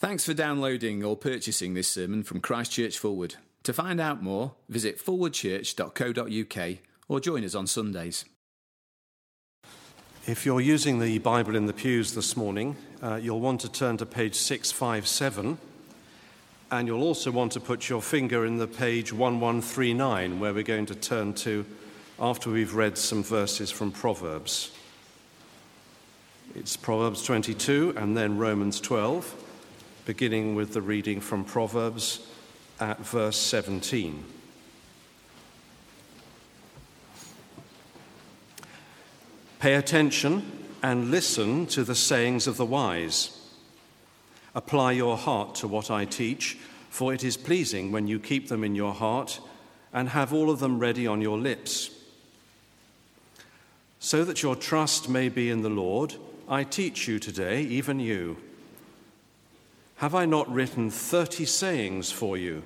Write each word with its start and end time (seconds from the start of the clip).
Thanks 0.00 0.24
for 0.24 0.32
downloading 0.32 1.02
or 1.02 1.16
purchasing 1.16 1.74
this 1.74 1.88
sermon 1.88 2.22
from 2.22 2.40
Christchurch 2.40 2.96
Forward. 2.96 3.34
To 3.64 3.72
find 3.72 4.00
out 4.00 4.22
more, 4.22 4.54
visit 4.68 5.04
forwardchurch.co.uk 5.04 6.78
or 7.08 7.18
join 7.18 7.44
us 7.44 7.56
on 7.56 7.66
Sundays. 7.66 8.24
If 10.24 10.46
you're 10.46 10.60
using 10.60 11.00
the 11.00 11.18
Bible 11.18 11.56
in 11.56 11.66
the 11.66 11.72
pews 11.72 12.14
this 12.14 12.36
morning, 12.36 12.76
uh, 13.02 13.16
you'll 13.16 13.40
want 13.40 13.60
to 13.62 13.72
turn 13.72 13.96
to 13.96 14.06
page 14.06 14.36
657, 14.36 15.58
and 16.70 16.86
you'll 16.86 17.02
also 17.02 17.32
want 17.32 17.50
to 17.52 17.60
put 17.60 17.88
your 17.88 18.00
finger 18.00 18.46
in 18.46 18.58
the 18.58 18.68
page 18.68 19.12
1139, 19.12 20.38
where 20.38 20.54
we're 20.54 20.62
going 20.62 20.86
to 20.86 20.94
turn 20.94 21.34
to 21.34 21.66
after 22.20 22.50
we've 22.50 22.74
read 22.74 22.96
some 22.96 23.24
verses 23.24 23.72
from 23.72 23.90
Proverbs. 23.90 24.70
It's 26.54 26.76
Proverbs 26.76 27.24
22 27.24 27.94
and 27.96 28.16
then 28.16 28.38
Romans 28.38 28.80
12 28.80 29.46
beginning 30.08 30.54
with 30.54 30.72
the 30.72 30.80
reading 30.80 31.20
from 31.20 31.44
Proverbs 31.44 32.26
at 32.80 32.98
verse 33.00 33.36
17. 33.36 34.24
Pay 39.58 39.74
attention 39.74 40.50
and 40.82 41.10
listen 41.10 41.66
to 41.66 41.84
the 41.84 41.94
sayings 41.94 42.46
of 42.46 42.56
the 42.56 42.64
wise. 42.64 43.38
Apply 44.54 44.92
your 44.92 45.18
heart 45.18 45.54
to 45.56 45.68
what 45.68 45.90
I 45.90 46.06
teach, 46.06 46.56
for 46.88 47.12
it 47.12 47.22
is 47.22 47.36
pleasing 47.36 47.92
when 47.92 48.08
you 48.08 48.18
keep 48.18 48.48
them 48.48 48.64
in 48.64 48.74
your 48.74 48.94
heart 48.94 49.40
and 49.92 50.08
have 50.08 50.32
all 50.32 50.48
of 50.48 50.58
them 50.58 50.78
ready 50.78 51.06
on 51.06 51.20
your 51.20 51.36
lips. 51.36 51.90
So 53.98 54.24
that 54.24 54.42
your 54.42 54.56
trust 54.56 55.06
may 55.10 55.28
be 55.28 55.50
in 55.50 55.60
the 55.60 55.68
Lord, 55.68 56.14
I 56.48 56.64
teach 56.64 57.08
you 57.08 57.18
today, 57.18 57.60
even 57.64 58.00
you. 58.00 58.38
Have 59.98 60.14
I 60.14 60.26
not 60.26 60.48
written 60.48 60.90
thirty 60.90 61.44
sayings 61.44 62.12
for 62.12 62.36
you, 62.36 62.62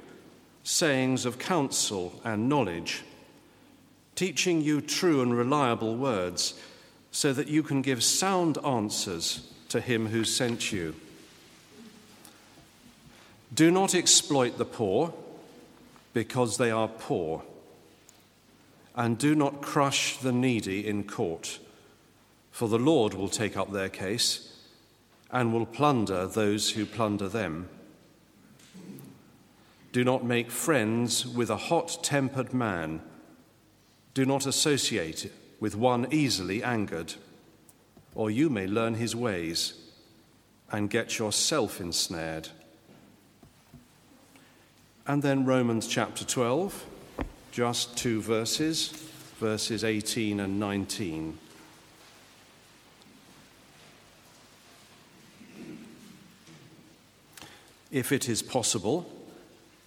sayings 0.65 1.25
of 1.25 1.39
counsel 1.39 2.21
and 2.25 2.47
knowledge, 2.47 3.05
teaching 4.15 4.61
you 4.61 4.83
true 4.83 5.23
and 5.23 5.35
reliable 5.35 5.97
words, 5.97 6.53
so 7.11 7.33
that 7.33 7.49
you 7.49 7.63
can 7.63 7.81
give 7.81 8.05
sound 8.05 8.59
answers 8.63 9.51
to 9.71 9.81
him 9.81 10.09
who 10.09 10.25
sent 10.25 10.73
you? 10.73 10.95
Do 13.55 13.71
not 13.71 13.95
exploit 13.95 14.59
the 14.59 14.67
poor, 14.67 15.15
because 16.13 16.59
they 16.59 16.71
are 16.71 16.89
poor, 16.89 17.43
and 18.95 19.17
do 19.17 19.35
not 19.35 19.63
crush 19.63 20.19
the 20.19 20.33
needy 20.33 20.87
in 20.87 21.05
court, 21.05 21.61
for 22.51 22.69
the 22.69 22.79
Lord 22.79 23.15
will 23.15 23.31
take 23.31 23.57
up 23.57 23.73
their 23.73 23.89
case 23.89 24.52
and 25.33 25.53
will 25.53 25.67
plunder 25.67 26.27
those 26.27 26.73
who 26.73 26.85
plunder 26.85 27.29
them. 27.29 27.69
Do 29.93 30.05
not 30.05 30.25
make 30.25 30.51
friends 30.51 31.27
with 31.27 31.51
a 31.51 31.57
hot 31.57 31.99
tempered 32.03 32.53
man. 32.55 33.01
Do 34.15 34.27
not 34.27 34.47
associate 34.47 35.33
with 35.59 35.75
one 35.75 36.07
easily 36.11 36.63
angered, 36.63 37.15
or 38.15 38.31
you 38.31 38.51
may 38.51 38.67
learn 38.67 38.95
his 38.95 39.17
ways 39.17 39.75
and 40.71 40.91
get 40.91 41.19
yourself 41.19 41.81
ensnared. 41.81 42.49
And 45.07 45.23
then 45.23 45.45
Romans 45.45 45.87
chapter 45.87 46.25
12, 46.25 46.87
just 47.51 47.97
two 47.97 48.23
verses, 48.23 48.89
verses 49.39 49.85
18 49.85 50.41
and 50.41 50.59
19. 50.61 51.39
If 57.93 58.11
it 58.11 58.29
is 58.29 58.43
possible, 58.43 59.09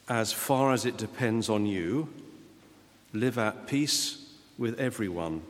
as 0.07 0.31
far 0.31 0.71
as 0.71 0.85
it 0.85 0.95
depends 0.95 1.49
on 1.49 1.65
you, 1.65 2.07
live 3.11 3.37
at 3.39 3.67
peace 3.67 4.29
with 4.57 4.79
everyone. 4.79 5.41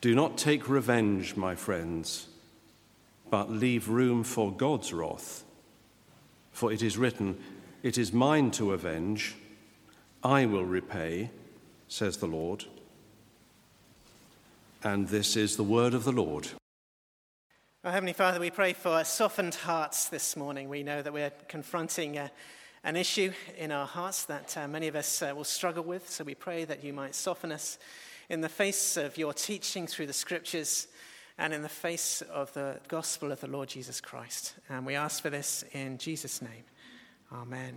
Do 0.00 0.14
not 0.14 0.38
take 0.38 0.68
revenge, 0.68 1.36
my 1.36 1.56
friends, 1.56 2.28
but 3.28 3.50
leave 3.50 3.88
room 3.88 4.22
for 4.22 4.52
God's 4.52 4.92
wrath. 4.92 5.44
For 6.52 6.72
it 6.72 6.82
is 6.82 6.96
written, 6.96 7.38
It 7.82 7.98
is 7.98 8.12
mine 8.12 8.52
to 8.52 8.72
avenge, 8.72 9.34
I 10.22 10.46
will 10.46 10.64
repay, 10.64 11.30
says 11.88 12.18
the 12.18 12.26
Lord. 12.26 12.64
And 14.82 15.08
this 15.08 15.36
is 15.36 15.56
the 15.56 15.64
word 15.64 15.92
of 15.92 16.04
the 16.04 16.12
Lord. 16.12 16.48
Our 17.82 17.92
Heavenly 17.92 18.12
Father, 18.12 18.38
we 18.38 18.50
pray 18.50 18.74
for 18.74 19.02
softened 19.04 19.54
hearts 19.54 20.10
this 20.10 20.36
morning. 20.36 20.68
We 20.68 20.82
know 20.82 21.00
that 21.00 21.14
we're 21.14 21.32
confronting 21.48 22.18
uh, 22.18 22.28
an 22.84 22.94
issue 22.94 23.32
in 23.56 23.72
our 23.72 23.86
hearts 23.86 24.26
that 24.26 24.54
uh, 24.54 24.68
many 24.68 24.86
of 24.88 24.96
us 24.96 25.22
uh, 25.22 25.32
will 25.34 25.44
struggle 25.44 25.82
with. 25.82 26.06
So 26.06 26.22
we 26.22 26.34
pray 26.34 26.66
that 26.66 26.84
you 26.84 26.92
might 26.92 27.14
soften 27.14 27.50
us 27.50 27.78
in 28.28 28.42
the 28.42 28.50
face 28.50 28.98
of 28.98 29.16
your 29.16 29.32
teaching 29.32 29.86
through 29.86 30.08
the 30.08 30.12
scriptures 30.12 30.88
and 31.38 31.54
in 31.54 31.62
the 31.62 31.70
face 31.70 32.20
of 32.20 32.52
the 32.52 32.80
gospel 32.88 33.32
of 33.32 33.40
the 33.40 33.48
Lord 33.48 33.70
Jesus 33.70 33.98
Christ. 33.98 34.56
And 34.68 34.84
we 34.84 34.94
ask 34.94 35.22
for 35.22 35.30
this 35.30 35.64
in 35.72 35.96
Jesus' 35.96 36.42
name. 36.42 36.64
Amen. 37.32 37.74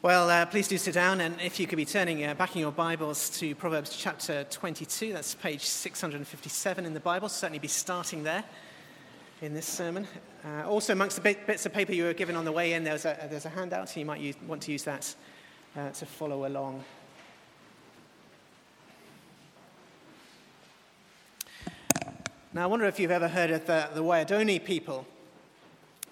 Well, 0.00 0.30
uh, 0.30 0.46
please 0.46 0.68
do 0.68 0.78
sit 0.78 0.94
down, 0.94 1.20
and 1.20 1.40
if 1.40 1.58
you 1.58 1.66
could 1.66 1.74
be 1.74 1.84
turning 1.84 2.24
uh, 2.24 2.32
back 2.34 2.54
in 2.54 2.60
your 2.60 2.70
Bibles 2.70 3.30
to 3.40 3.52
Proverbs 3.56 3.96
chapter 3.96 4.44
22, 4.44 5.12
that's 5.12 5.34
page 5.34 5.64
657 5.64 6.86
in 6.86 6.94
the 6.94 7.00
Bible, 7.00 7.28
certainly 7.28 7.58
be 7.58 7.66
starting 7.66 8.22
there 8.22 8.44
in 9.42 9.54
this 9.54 9.66
sermon. 9.66 10.06
Uh, 10.44 10.68
also, 10.68 10.92
amongst 10.92 11.20
the 11.20 11.36
bits 11.44 11.66
of 11.66 11.72
paper 11.72 11.92
you 11.92 12.04
were 12.04 12.12
given 12.12 12.36
on 12.36 12.44
the 12.44 12.52
way 12.52 12.74
in, 12.74 12.84
there's 12.84 13.06
a, 13.06 13.26
there's 13.28 13.44
a 13.44 13.48
handout, 13.48 13.88
so 13.88 13.98
you 13.98 14.06
might 14.06 14.20
use, 14.20 14.36
want 14.46 14.62
to 14.62 14.70
use 14.70 14.84
that 14.84 15.12
uh, 15.76 15.90
to 15.90 16.06
follow 16.06 16.46
along. 16.46 16.84
Now, 22.52 22.62
I 22.62 22.66
wonder 22.66 22.86
if 22.86 23.00
you've 23.00 23.10
ever 23.10 23.26
heard 23.26 23.50
of 23.50 23.66
the, 23.66 23.88
the 23.94 24.04
Waodani 24.04 24.64
people. 24.64 25.08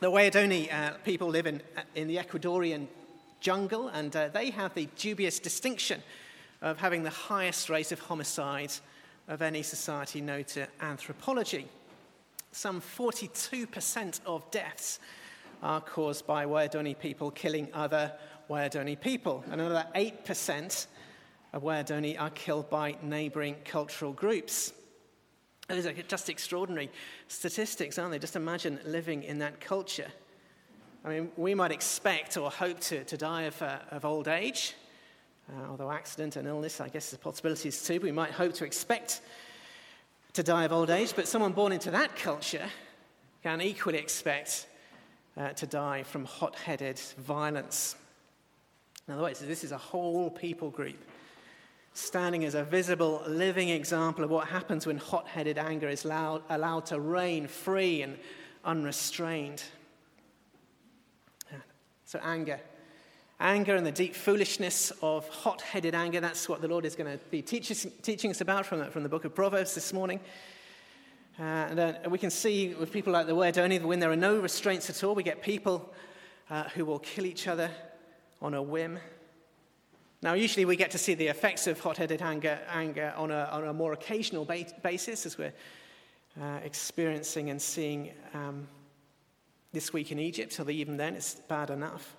The 0.00 0.10
Waodani 0.10 0.74
uh, 0.74 0.94
people 1.04 1.28
live 1.28 1.46
in, 1.46 1.62
in 1.94 2.08
the 2.08 2.16
Ecuadorian 2.16 2.88
jungle, 3.40 3.88
and 3.88 4.14
uh, 4.14 4.28
they 4.28 4.50
have 4.50 4.74
the 4.74 4.88
dubious 4.96 5.38
distinction 5.38 6.02
of 6.62 6.78
having 6.78 7.02
the 7.02 7.10
highest 7.10 7.68
rate 7.68 7.92
of 7.92 8.00
homicide 8.00 8.72
of 9.28 9.42
any 9.42 9.62
society 9.62 10.20
known 10.20 10.44
to 10.44 10.66
anthropology. 10.80 11.66
Some 12.52 12.80
42% 12.80 14.20
of 14.24 14.50
deaths 14.50 14.98
are 15.62 15.80
caused 15.80 16.26
by 16.26 16.46
Waodani 16.46 16.98
people 16.98 17.30
killing 17.30 17.68
other 17.74 18.12
Waodani 18.48 19.00
people. 19.00 19.44
Another 19.50 19.86
8% 19.94 20.86
of 21.52 21.62
Waodani 21.62 22.20
are 22.20 22.30
killed 22.30 22.70
by 22.70 22.96
neighboring 23.02 23.56
cultural 23.64 24.12
groups. 24.12 24.72
Those 25.68 25.86
are 25.86 25.92
just 25.92 26.28
extraordinary 26.28 26.90
statistics, 27.28 27.98
aren't 27.98 28.12
they? 28.12 28.18
Just 28.18 28.36
imagine 28.36 28.78
living 28.84 29.24
in 29.24 29.38
that 29.38 29.60
culture. 29.60 30.08
I 31.06 31.10
mean, 31.10 31.30
we 31.36 31.54
might 31.54 31.70
expect 31.70 32.36
or 32.36 32.50
hope 32.50 32.80
to, 32.80 33.04
to 33.04 33.16
die 33.16 33.42
of, 33.42 33.62
uh, 33.62 33.78
of 33.92 34.04
old 34.04 34.26
age, 34.26 34.74
uh, 35.48 35.70
although 35.70 35.92
accident 35.92 36.34
and 36.34 36.48
illness, 36.48 36.80
I 36.80 36.88
guess, 36.88 37.10
the 37.10 37.18
possibilities 37.18 37.80
too. 37.84 38.00
We 38.00 38.10
might 38.10 38.32
hope 38.32 38.54
to 38.54 38.64
expect 38.64 39.20
to 40.32 40.42
die 40.42 40.64
of 40.64 40.72
old 40.72 40.90
age, 40.90 41.12
but 41.14 41.28
someone 41.28 41.52
born 41.52 41.70
into 41.70 41.92
that 41.92 42.16
culture 42.16 42.66
can 43.44 43.60
equally 43.60 43.98
expect 43.98 44.66
uh, 45.36 45.50
to 45.50 45.64
die 45.68 46.02
from 46.02 46.24
hot 46.24 46.56
headed 46.56 46.98
violence. 47.18 47.94
In 49.06 49.14
other 49.14 49.22
words, 49.22 49.38
this 49.38 49.62
is 49.62 49.70
a 49.70 49.78
whole 49.78 50.28
people 50.28 50.70
group 50.70 50.98
standing 51.92 52.44
as 52.44 52.56
a 52.56 52.64
visible, 52.64 53.22
living 53.28 53.68
example 53.68 54.24
of 54.24 54.30
what 54.30 54.48
happens 54.48 54.88
when 54.88 54.98
hot 54.98 55.28
headed 55.28 55.56
anger 55.56 55.88
is 55.88 56.04
allowed 56.04 56.86
to 56.86 56.98
reign 56.98 57.46
free 57.46 58.02
and 58.02 58.18
unrestrained. 58.64 59.62
So, 62.06 62.20
anger. 62.22 62.60
Anger 63.40 63.74
and 63.74 63.84
the 63.84 63.90
deep 63.90 64.14
foolishness 64.14 64.92
of 65.02 65.28
hot 65.28 65.60
headed 65.60 65.92
anger. 65.92 66.20
That's 66.20 66.48
what 66.48 66.62
the 66.62 66.68
Lord 66.68 66.84
is 66.84 66.94
going 66.94 67.18
to 67.18 67.22
be 67.32 67.42
teach 67.42 67.68
us, 67.72 67.84
teaching 68.00 68.30
us 68.30 68.40
about 68.40 68.64
from 68.64 68.78
the, 68.78 68.84
from 68.86 69.02
the 69.02 69.08
book 69.08 69.24
of 69.24 69.34
Proverbs 69.34 69.74
this 69.74 69.92
morning. 69.92 70.20
Uh, 71.38 71.42
and 71.42 71.80
uh, 71.80 71.92
we 72.08 72.16
can 72.16 72.30
see 72.30 72.74
with 72.74 72.92
people 72.92 73.12
like 73.12 73.26
the 73.26 73.34
Waodani, 73.34 73.82
when 73.82 73.98
there 73.98 74.10
are 74.12 74.16
no 74.16 74.38
restraints 74.38 74.88
at 74.88 75.02
all, 75.02 75.16
we 75.16 75.24
get 75.24 75.42
people 75.42 75.92
uh, 76.48 76.62
who 76.68 76.84
will 76.84 77.00
kill 77.00 77.26
each 77.26 77.48
other 77.48 77.72
on 78.40 78.54
a 78.54 78.62
whim. 78.62 79.00
Now, 80.22 80.34
usually 80.34 80.64
we 80.64 80.76
get 80.76 80.92
to 80.92 80.98
see 80.98 81.14
the 81.14 81.26
effects 81.26 81.66
of 81.66 81.80
hot 81.80 81.96
headed 81.96 82.22
anger, 82.22 82.60
anger 82.68 83.12
on, 83.16 83.32
a, 83.32 83.48
on 83.50 83.64
a 83.64 83.72
more 83.72 83.94
occasional 83.94 84.44
ba- 84.44 84.64
basis 84.84 85.26
as 85.26 85.36
we're 85.36 85.52
uh, 86.40 86.60
experiencing 86.64 87.50
and 87.50 87.60
seeing 87.60 88.12
um, 88.32 88.68
this 89.76 89.92
week 89.92 90.10
in 90.10 90.18
Egypt, 90.18 90.56
although 90.58 90.70
even 90.70 90.96
then 90.96 91.14
it's 91.14 91.34
bad 91.34 91.68
enough. 91.68 92.16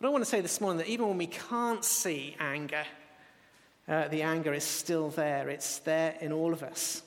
But 0.00 0.06
I 0.06 0.10
want 0.10 0.24
to 0.24 0.30
say 0.30 0.40
this 0.40 0.58
morning 0.58 0.78
that 0.78 0.88
even 0.88 1.06
when 1.06 1.18
we 1.18 1.26
can't 1.26 1.84
see 1.84 2.34
anger, 2.40 2.84
uh, 3.86 4.08
the 4.08 4.22
anger 4.22 4.54
is 4.54 4.64
still 4.64 5.10
there. 5.10 5.50
It's 5.50 5.80
there 5.80 6.16
in 6.22 6.32
all 6.32 6.54
of 6.54 6.62
us. 6.62 7.02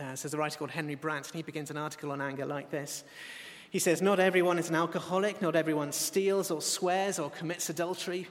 Uh, 0.00 0.06
there's 0.06 0.34
a 0.34 0.36
writer 0.36 0.58
called 0.58 0.72
Henry 0.72 0.96
Brandt, 0.96 1.28
and 1.28 1.36
he 1.36 1.42
begins 1.42 1.70
an 1.70 1.76
article 1.76 2.10
on 2.10 2.20
anger 2.20 2.44
like 2.44 2.72
this. 2.72 3.04
He 3.70 3.78
says, 3.78 4.02
Not 4.02 4.18
everyone 4.18 4.58
is 4.58 4.68
an 4.68 4.74
alcoholic, 4.74 5.40
not 5.40 5.54
everyone 5.54 5.92
steals 5.92 6.50
or 6.50 6.60
swears 6.60 7.20
or 7.20 7.30
commits 7.30 7.70
adultery, 7.70 8.26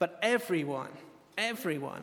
but 0.00 0.18
everyone, 0.22 0.90
everyone 1.38 2.02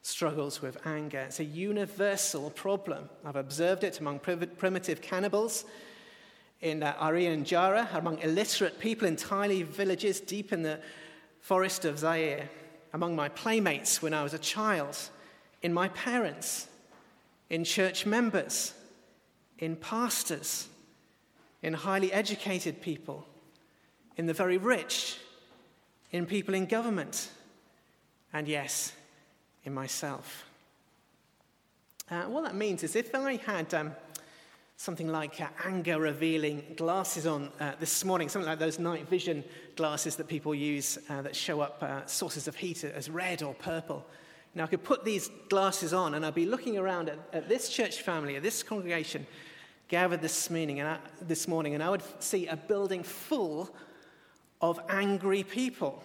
struggles 0.00 0.62
with 0.62 0.78
anger. 0.86 1.20
It's 1.20 1.40
a 1.40 1.44
universal 1.44 2.48
problem. 2.48 3.10
I've 3.26 3.36
observed 3.36 3.84
it 3.84 4.00
among 4.00 4.20
primitive 4.20 5.02
cannibals 5.02 5.66
in 6.64 6.82
uh, 6.82 7.42
Jara, 7.44 7.86
among 7.92 8.18
illiterate 8.20 8.78
people 8.78 9.06
in 9.06 9.16
tiny 9.16 9.62
villages 9.62 10.18
deep 10.18 10.50
in 10.50 10.62
the 10.62 10.80
forest 11.40 11.84
of 11.84 11.98
Zaire, 11.98 12.48
among 12.94 13.14
my 13.14 13.28
playmates 13.28 14.00
when 14.00 14.14
I 14.14 14.22
was 14.22 14.32
a 14.32 14.38
child, 14.38 14.96
in 15.60 15.74
my 15.74 15.88
parents, 15.88 16.66
in 17.50 17.64
church 17.64 18.06
members, 18.06 18.72
in 19.58 19.76
pastors, 19.76 20.68
in 21.62 21.74
highly 21.74 22.10
educated 22.10 22.80
people, 22.80 23.26
in 24.16 24.24
the 24.24 24.32
very 24.32 24.56
rich, 24.56 25.18
in 26.12 26.24
people 26.24 26.54
in 26.54 26.64
government, 26.64 27.28
and 28.32 28.48
yes, 28.48 28.94
in 29.64 29.74
myself. 29.74 30.46
Uh, 32.10 32.22
what 32.22 32.44
that 32.44 32.54
means 32.54 32.82
is 32.82 32.96
if 32.96 33.14
I 33.14 33.36
had 33.36 33.74
um, 33.74 33.92
something 34.76 35.08
like 35.08 35.40
uh, 35.40 35.46
anger 35.64 36.00
revealing 36.00 36.64
glasses 36.76 37.26
on 37.26 37.50
uh, 37.60 37.72
this 37.80 38.04
morning, 38.04 38.28
something 38.28 38.48
like 38.48 38.58
those 38.58 38.78
night 38.78 39.08
vision 39.08 39.44
glasses 39.76 40.16
that 40.16 40.28
people 40.28 40.54
use 40.54 40.98
uh, 41.08 41.22
that 41.22 41.36
show 41.36 41.60
up 41.60 41.82
uh, 41.82 42.04
sources 42.06 42.48
of 42.48 42.56
heat 42.56 42.84
as 42.84 43.08
red 43.08 43.42
or 43.42 43.54
purple. 43.54 44.04
Now, 44.54 44.64
I 44.64 44.66
could 44.68 44.84
put 44.84 45.04
these 45.04 45.30
glasses 45.48 45.92
on 45.92 46.14
and 46.14 46.24
I'd 46.24 46.34
be 46.34 46.46
looking 46.46 46.78
around 46.78 47.08
at, 47.08 47.18
at 47.32 47.48
this 47.48 47.68
church 47.68 48.02
family, 48.02 48.36
at 48.36 48.42
this 48.42 48.62
congregation 48.62 49.26
gathered 49.88 50.22
this 50.22 50.48
and 50.48 50.82
I, 50.82 50.98
this 51.22 51.46
morning, 51.46 51.74
and 51.74 51.82
I 51.82 51.90
would 51.90 52.02
see 52.18 52.46
a 52.46 52.56
building 52.56 53.02
full 53.02 53.74
of 54.60 54.80
angry 54.88 55.42
people. 55.42 56.02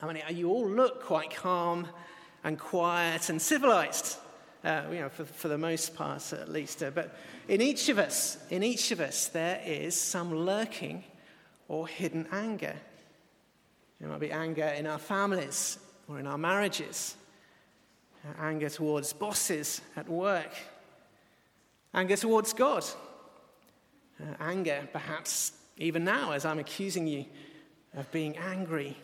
I 0.00 0.06
mean, 0.06 0.22
you 0.30 0.50
all 0.50 0.68
look 0.68 1.02
quite 1.02 1.34
calm 1.34 1.88
and 2.44 2.58
quiet 2.58 3.30
and 3.30 3.40
civilized, 3.40 4.18
uh, 4.66 4.82
you 4.90 4.98
know, 4.98 5.08
for, 5.08 5.24
for 5.24 5.48
the 5.48 5.58
most 5.58 5.94
part 5.94 6.32
at 6.32 6.50
least. 6.50 6.82
Uh, 6.82 6.90
but 6.90 7.16
in 7.48 7.60
each 7.62 7.88
of 7.88 7.98
us, 7.98 8.36
in 8.50 8.62
each 8.62 8.90
of 8.90 9.00
us, 9.00 9.28
there 9.28 9.60
is 9.64 9.94
some 9.94 10.34
lurking 10.34 11.04
or 11.68 11.86
hidden 11.86 12.26
anger. 12.32 12.74
There 14.00 14.08
might 14.08 14.20
be 14.20 14.32
anger 14.32 14.66
in 14.66 14.86
our 14.86 14.98
families 14.98 15.78
or 16.08 16.18
in 16.18 16.26
our 16.26 16.38
marriages, 16.38 17.16
anger 18.38 18.68
towards 18.68 19.12
bosses 19.12 19.80
at 19.96 20.08
work, 20.08 20.52
anger 21.94 22.16
towards 22.16 22.52
God, 22.52 22.84
uh, 24.20 24.34
anger 24.40 24.88
perhaps 24.92 25.52
even 25.78 26.04
now 26.04 26.32
as 26.32 26.44
I'm 26.44 26.58
accusing 26.58 27.06
you 27.06 27.24
of 27.96 28.10
being 28.10 28.36
angry 28.36 28.96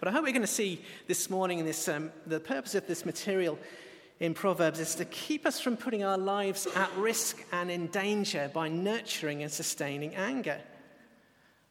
but 0.00 0.08
I 0.08 0.12
hope 0.12 0.24
we're 0.24 0.32
going 0.32 0.40
to 0.40 0.46
see 0.46 0.80
this 1.06 1.28
morning 1.28 1.58
in 1.58 1.66
this, 1.66 1.86
um, 1.86 2.10
the 2.26 2.40
purpose 2.40 2.74
of 2.74 2.86
this 2.86 3.04
material 3.04 3.58
in 4.20 4.34
Proverbs 4.34 4.78
is 4.78 4.94
to 4.96 5.06
keep 5.06 5.46
us 5.46 5.60
from 5.60 5.78
putting 5.78 6.04
our 6.04 6.18
lives 6.18 6.66
at 6.76 6.94
risk 6.96 7.42
and 7.52 7.70
in 7.70 7.86
danger 7.86 8.50
by 8.52 8.68
nurturing 8.68 9.42
and 9.42 9.50
sustaining 9.50 10.14
anger. 10.14 10.60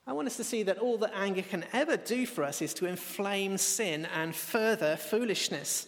I 0.08 0.14
want 0.14 0.28
us 0.28 0.38
to 0.38 0.44
see 0.44 0.64
that 0.64 0.80
all 0.80 0.98
that 0.98 1.14
anger 1.16 1.44
can 1.44 1.64
ever 1.72 1.96
do 1.96 2.26
for 2.26 2.44
us 2.44 2.64
is 2.64 2.74
to 2.76 2.88
inflame 2.88 3.60
sin 3.60 4.08
and 4.16 4.36
further 4.36 4.96
foolishness. 4.96 5.88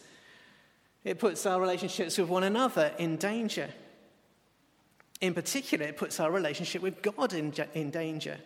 It 1.03 1.17
puts 1.17 1.47
our 1.47 1.59
relationships 1.59 2.19
with 2.19 2.29
one 2.29 2.43
another 2.43 2.93
in 2.99 3.17
danger. 3.17 3.69
In 5.19 5.33
particular, 5.33 5.85
it 5.85 5.97
puts 5.97 6.19
our 6.19 6.29
relationship 6.29 6.83
with 6.83 7.01
God 7.01 7.33
in, 7.33 7.51
in 7.73 7.89
danger. 7.89 8.37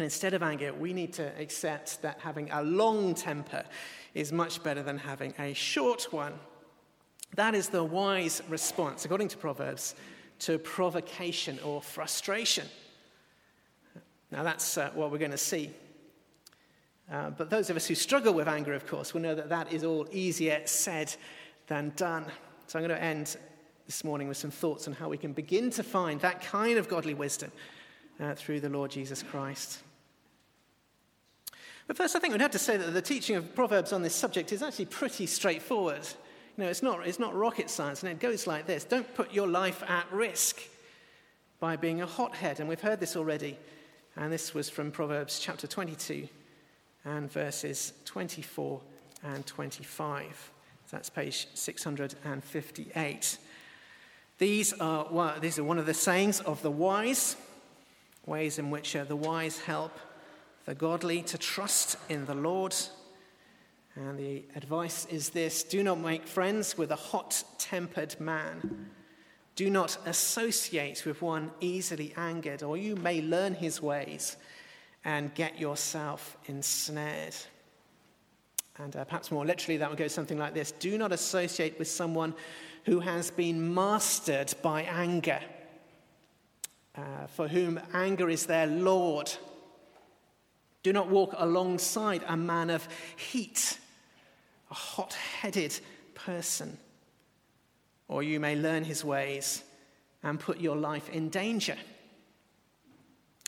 And 0.00 0.04
instead 0.06 0.32
of 0.32 0.42
anger, 0.42 0.72
we 0.72 0.94
need 0.94 1.12
to 1.12 1.30
accept 1.38 2.00
that 2.00 2.20
having 2.20 2.50
a 2.52 2.62
long 2.62 3.12
temper 3.12 3.62
is 4.14 4.32
much 4.32 4.62
better 4.62 4.82
than 4.82 4.96
having 4.96 5.34
a 5.38 5.52
short 5.52 6.10
one. 6.10 6.32
That 7.34 7.54
is 7.54 7.68
the 7.68 7.84
wise 7.84 8.40
response, 8.48 9.04
according 9.04 9.28
to 9.28 9.36
Proverbs, 9.36 9.94
to 10.38 10.58
provocation 10.58 11.58
or 11.62 11.82
frustration. 11.82 12.66
Now, 14.30 14.42
that's 14.42 14.78
uh, 14.78 14.90
what 14.94 15.12
we're 15.12 15.18
going 15.18 15.32
to 15.32 15.36
see. 15.36 15.70
Uh, 17.12 17.28
but 17.28 17.50
those 17.50 17.68
of 17.68 17.76
us 17.76 17.86
who 17.86 17.94
struggle 17.94 18.32
with 18.32 18.48
anger, 18.48 18.72
of 18.72 18.86
course, 18.86 19.12
will 19.12 19.20
know 19.20 19.34
that 19.34 19.50
that 19.50 19.70
is 19.70 19.84
all 19.84 20.08
easier 20.10 20.62
said 20.64 21.14
than 21.66 21.92
done. 21.96 22.24
So 22.68 22.78
I'm 22.78 22.86
going 22.86 22.98
to 22.98 23.04
end 23.04 23.36
this 23.84 24.02
morning 24.02 24.28
with 24.28 24.38
some 24.38 24.50
thoughts 24.50 24.88
on 24.88 24.94
how 24.94 25.10
we 25.10 25.18
can 25.18 25.34
begin 25.34 25.68
to 25.72 25.82
find 25.82 26.18
that 26.22 26.40
kind 26.40 26.78
of 26.78 26.88
godly 26.88 27.12
wisdom 27.12 27.52
uh, 28.18 28.34
through 28.34 28.60
the 28.60 28.70
Lord 28.70 28.90
Jesus 28.90 29.22
Christ. 29.22 29.80
But 31.90 31.96
first, 31.96 32.14
I 32.14 32.20
think 32.20 32.30
we'd 32.30 32.40
have 32.40 32.52
to 32.52 32.58
say 32.60 32.76
that 32.76 32.92
the 32.92 33.02
teaching 33.02 33.34
of 33.34 33.52
Proverbs 33.52 33.92
on 33.92 34.00
this 34.00 34.14
subject 34.14 34.52
is 34.52 34.62
actually 34.62 34.84
pretty 34.84 35.26
straightforward. 35.26 36.06
You 36.56 36.62
know, 36.62 36.70
it's 36.70 36.84
not, 36.84 37.04
it's 37.04 37.18
not 37.18 37.34
rocket 37.34 37.68
science, 37.68 38.04
and 38.04 38.12
it 38.12 38.20
goes 38.20 38.46
like 38.46 38.64
this 38.64 38.84
Don't 38.84 39.12
put 39.16 39.34
your 39.34 39.48
life 39.48 39.82
at 39.88 40.06
risk 40.12 40.60
by 41.58 41.74
being 41.74 42.00
a 42.00 42.06
hothead. 42.06 42.60
And 42.60 42.68
we've 42.68 42.80
heard 42.80 43.00
this 43.00 43.16
already. 43.16 43.58
And 44.14 44.32
this 44.32 44.54
was 44.54 44.70
from 44.70 44.92
Proverbs 44.92 45.40
chapter 45.40 45.66
22 45.66 46.28
and 47.04 47.28
verses 47.28 47.92
24 48.04 48.80
and 49.24 49.44
25. 49.44 50.52
That's 50.92 51.10
page 51.10 51.48
658. 51.54 53.38
These 54.38 54.72
are, 54.74 55.08
well, 55.10 55.40
these 55.40 55.58
are 55.58 55.64
one 55.64 55.80
of 55.80 55.86
the 55.86 55.94
sayings 55.94 56.38
of 56.38 56.62
the 56.62 56.70
wise, 56.70 57.34
ways 58.26 58.60
in 58.60 58.70
which 58.70 58.94
uh, 58.94 59.02
the 59.02 59.16
wise 59.16 59.58
help 59.58 59.98
the 60.70 60.74
godly 60.76 61.20
to 61.20 61.36
trust 61.36 61.96
in 62.08 62.24
the 62.26 62.34
Lord. 62.34 62.76
And 63.96 64.16
the 64.16 64.44
advice 64.54 65.04
is 65.06 65.30
this 65.30 65.64
do 65.64 65.82
not 65.82 65.98
make 65.98 66.28
friends 66.28 66.78
with 66.78 66.92
a 66.92 66.96
hot 67.10 67.42
tempered 67.58 68.14
man. 68.20 68.88
Do 69.56 69.68
not 69.68 69.98
associate 70.06 71.04
with 71.04 71.22
one 71.22 71.50
easily 71.58 72.14
angered, 72.16 72.62
or 72.62 72.76
you 72.76 72.94
may 72.94 73.20
learn 73.20 73.54
his 73.54 73.82
ways 73.82 74.36
and 75.04 75.34
get 75.34 75.58
yourself 75.58 76.36
ensnared. 76.46 77.34
And 78.78 78.94
uh, 78.94 79.02
perhaps 79.02 79.32
more 79.32 79.44
literally, 79.44 79.78
that 79.78 79.90
would 79.90 79.98
go 79.98 80.06
something 80.06 80.38
like 80.38 80.54
this 80.54 80.70
Do 80.70 80.96
not 80.96 81.10
associate 81.10 81.80
with 81.80 81.88
someone 81.88 82.32
who 82.84 83.00
has 83.00 83.32
been 83.32 83.74
mastered 83.74 84.54
by 84.62 84.82
anger, 84.82 85.40
uh, 86.94 87.26
for 87.26 87.48
whom 87.48 87.80
anger 87.92 88.30
is 88.30 88.46
their 88.46 88.68
Lord 88.68 89.32
do 90.82 90.92
not 90.92 91.08
walk 91.08 91.34
alongside 91.36 92.22
a 92.26 92.36
man 92.36 92.70
of 92.70 92.88
heat, 93.16 93.78
a 94.70 94.74
hot 94.74 95.14
headed 95.14 95.78
person, 96.14 96.78
or 98.08 98.22
you 98.22 98.40
may 98.40 98.56
learn 98.56 98.84
his 98.84 99.04
ways 99.04 99.62
and 100.22 100.40
put 100.40 100.60
your 100.60 100.76
life 100.76 101.08
in 101.10 101.28
danger. 101.28 101.76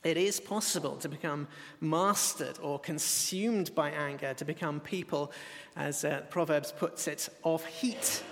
It 0.04 0.16
is 0.16 0.40
possible 0.40 0.96
to 0.96 1.08
become 1.08 1.46
mastered 1.80 2.58
or 2.60 2.78
consumed 2.78 3.74
by 3.74 3.90
anger, 3.90 4.34
to 4.34 4.44
become 4.44 4.80
people, 4.80 5.32
as 5.76 6.04
uh, 6.04 6.22
Proverbs 6.28 6.72
puts 6.72 7.06
it, 7.06 7.28
of 7.44 7.64
heat. 7.64 8.22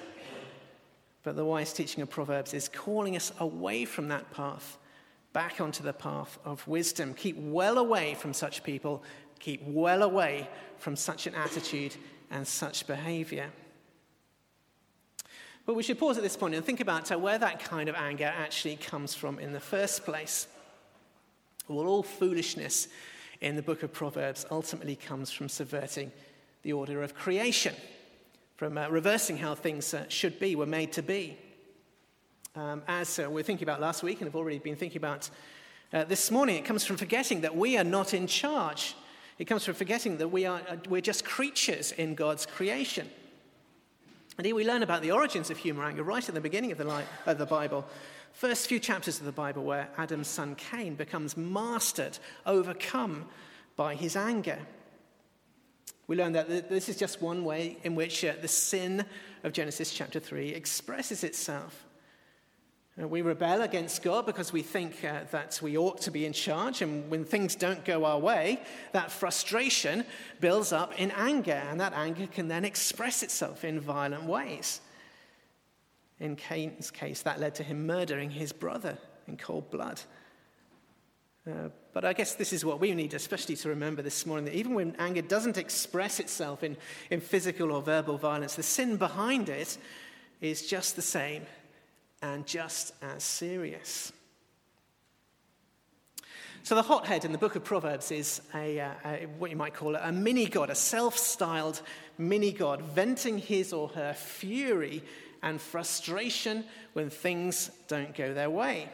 But 1.23 1.37
the 1.37 1.45
wise 1.45 1.73
teaching 1.73 2.02
of 2.02 2.11
Proverbs 2.11 2.54
is 2.54 2.69
calling 2.69 3.14
us 3.14 3.33
away 3.38 3.85
from 3.85 4.09
that 4.09 4.30
path 4.33 4.78
back 5.32 5.60
onto 5.60 5.82
the 5.82 5.92
path 5.92 6.38
of 6.44 6.66
wisdom. 6.66 7.14
Keep 7.14 7.38
well 7.38 7.78
away 7.78 8.14
from 8.14 8.32
such 8.32 8.62
people. 8.64 9.02
Keep 9.38 9.62
well 9.64 10.02
away 10.02 10.49
from 10.78 10.96
such 10.96 11.26
an 11.26 11.34
attitude 11.34 11.94
and 12.30 12.46
such 12.46 12.87
behavior. 12.87 13.50
But 15.66 15.75
we 15.75 15.82
should 15.82 15.99
pause 15.99 16.16
at 16.16 16.22
this 16.22 16.37
point 16.37 16.54
and 16.54 16.64
think 16.64 16.80
about 16.80 17.12
uh, 17.12 17.18
where 17.18 17.38
that 17.38 17.60
kind 17.60 17.88
of 17.88 17.94
anger 17.94 18.32
actually 18.37 18.76
comes 18.76 19.14
from 19.14 19.38
in 19.38 19.52
the 19.52 19.60
first 19.60 20.04
place. 20.04 20.49
Well, 21.68 21.87
all 21.87 22.02
foolishness 22.02 22.88
in 23.40 23.56
the 23.56 23.62
book 23.62 23.82
of 23.82 23.92
Proverbs 23.92 24.46
ultimately 24.50 24.96
comes 24.96 25.30
from 25.30 25.49
subverting 25.49 26.10
the 26.62 26.72
order 26.72 27.02
of 27.02 27.14
creation, 27.14 27.75
from 28.56 28.76
uh, 28.76 28.88
reversing 28.88 29.37
how 29.37 29.54
things 29.54 29.94
uh, 29.94 30.06
should 30.08 30.40
be, 30.40 30.56
were 30.56 30.66
made 30.66 30.92
to 30.92 31.02
be 31.02 31.38
um, 32.57 32.83
as 32.88 33.19
uh, 33.19 33.30
we 33.30 33.40
are 33.40 33.45
thinking 33.45 33.64
about 33.64 33.80
last 33.80 34.02
week 34.02 34.21
and 34.21 34.26
have 34.26 34.37
already 34.37 34.59
been 34.59 34.76
thinking 34.76 34.99
about 34.99 35.30
uh, 35.92 36.04
this 36.04 36.30
morning. 36.30 36.57
It 36.57 36.64
comes 36.64 36.85
from 36.85 36.97
forgetting 36.97 37.42
that 37.42 37.57
we 37.57 37.76
are 37.76 37.85
not 37.85 38.14
in 38.14 38.26
charge. 38.26 38.95
It 39.38 39.45
comes 39.45 39.64
from 39.64 39.75
forgetting 39.75 40.19
that 40.19 40.28
we 40.28 40.47
are, 40.47 40.61
uh, 40.69 40.76
we're 40.88 41.00
just 41.00 41.25
creatures 41.25 41.92
in 41.92 42.14
God's 42.14 42.47
creation. 42.47 43.09
And 44.37 44.47
here 44.47 44.54
we 44.54 44.66
learn 44.66 44.83
about 44.83 45.02
the 45.02 45.12
origins 45.12 45.50
of 45.50 45.59
human 45.59 45.85
anger 45.85 46.02
right 46.02 46.26
at 46.26 46.35
the 46.35 46.40
beginning 46.40 46.73
of 46.73 46.78
the, 46.78 46.85
li- 46.85 47.04
of 47.26 47.38
the 47.38 47.47
Bible. 47.47 47.85
First 48.33 48.69
few 48.69 48.80
chapters 48.80 49.19
of 49.19 49.26
the 49.26 49.33
Bible 49.33 49.64
where 49.64 49.88
Adam's 49.99 50.28
son 50.28 50.54
Cain 50.54 50.95
becomes 50.95 51.37
mastered, 51.37 52.19
overcome 52.47 53.26
by 53.76 53.95
his 53.95 54.16
anger. 54.16 54.59
We 56.07 56.16
learn 56.16 56.33
that 56.33 56.69
this 56.69 56.88
is 56.88 56.97
just 56.97 57.23
one 57.23 57.45
way 57.45 57.78
in 57.85 57.95
which 57.95 58.25
uh, 58.25 58.35
the 58.40 58.49
sin 58.49 59.04
of 59.45 59.52
Genesis 59.52 59.92
chapter 59.92 60.19
3 60.19 60.49
expresses 60.49 61.23
itself. 61.23 61.85
Uh, 62.99 63.06
we 63.06 63.23
rebel 63.23 63.62
against 63.62 64.02
God 64.02 64.26
because 64.26 64.52
we 64.52 64.62
think 64.62 65.04
uh, 65.04 65.20
that 65.30 65.61
we 65.62 65.76
ought 65.76 66.00
to 66.02 66.11
be 66.11 66.26
in 66.26 66.32
charge, 66.32 66.82
and 66.82 67.09
when 67.11 67.25
things 67.25 67.54
don't 67.54 67.85
go 67.85 68.04
our 68.04 68.18
way, 68.18 68.61
that 68.92 69.12
frustration 69.12 70.04
builds 70.40 70.73
up 70.73 70.99
in 70.99 71.11
anger, 71.12 71.62
and 71.70 71.80
that 71.80 71.92
anger 71.94 72.26
can 72.26 72.49
then 72.49 72.64
express 72.64 73.23
itself 73.23 73.64
in 73.64 73.80
violent 73.80 74.25
ways. 74.25 74.80
In 76.18 76.37
Cain's 76.37 76.90
case, 76.90 77.23
that 77.23 77.40
led 77.40 77.54
to 77.56 77.62
him 77.62 77.87
murdering 77.87 78.30
his 78.30 78.52
brother 78.52 78.99
in 79.28 79.37
cold 79.37 79.70
blood. 79.70 80.00
Uh, 81.47 81.68
but 81.92 82.04
I 82.04 82.12
guess 82.12 82.35
this 82.35 82.52
is 82.52 82.64
what 82.64 82.80
we 82.80 82.92
need, 82.92 83.14
especially 83.14 83.56
to 83.56 83.70
remember 83.70 84.02
this 84.02 84.26
morning 84.26 84.44
that 84.44 84.54
even 84.54 84.75
when 84.75 84.94
anger 84.99 85.23
doesn't 85.23 85.56
express 85.56 86.20
itself 86.20 86.62
in, 86.62 86.76
in 87.11 87.20
physical 87.20 87.73
or 87.73 87.82
verbal 87.82 88.18
violence, 88.18 88.56
the 88.56 88.62
sin 88.62 88.97
behind 88.97 89.49
it 89.49 89.78
is 90.40 90.66
just 90.66 90.97
the 90.97 91.02
same 91.02 91.47
and 92.22 92.46
just 92.46 92.92
as 93.02 93.22
serious. 93.22 94.12
So, 96.62 96.74
the 96.74 96.82
hothead 96.82 97.24
in 97.24 97.32
the 97.32 97.38
book 97.38 97.56
of 97.56 97.64
Proverbs 97.64 98.12
is 98.12 98.42
a, 98.54 98.80
uh, 98.80 98.90
a 99.04 99.26
what 99.38 99.50
you 99.50 99.56
might 99.56 99.72
call 99.72 99.96
a 99.96 100.12
mini 100.12 100.46
god, 100.46 100.68
a 100.68 100.74
self 100.74 101.16
styled 101.16 101.80
mini 102.18 102.52
god, 102.52 102.82
venting 102.82 103.38
his 103.38 103.72
or 103.72 103.88
her 103.88 104.12
fury 104.12 105.02
and 105.42 105.60
frustration 105.60 106.64
when 106.92 107.08
things 107.08 107.70
don't 107.88 108.14
go 108.14 108.34
their 108.34 108.50
way. 108.50 108.88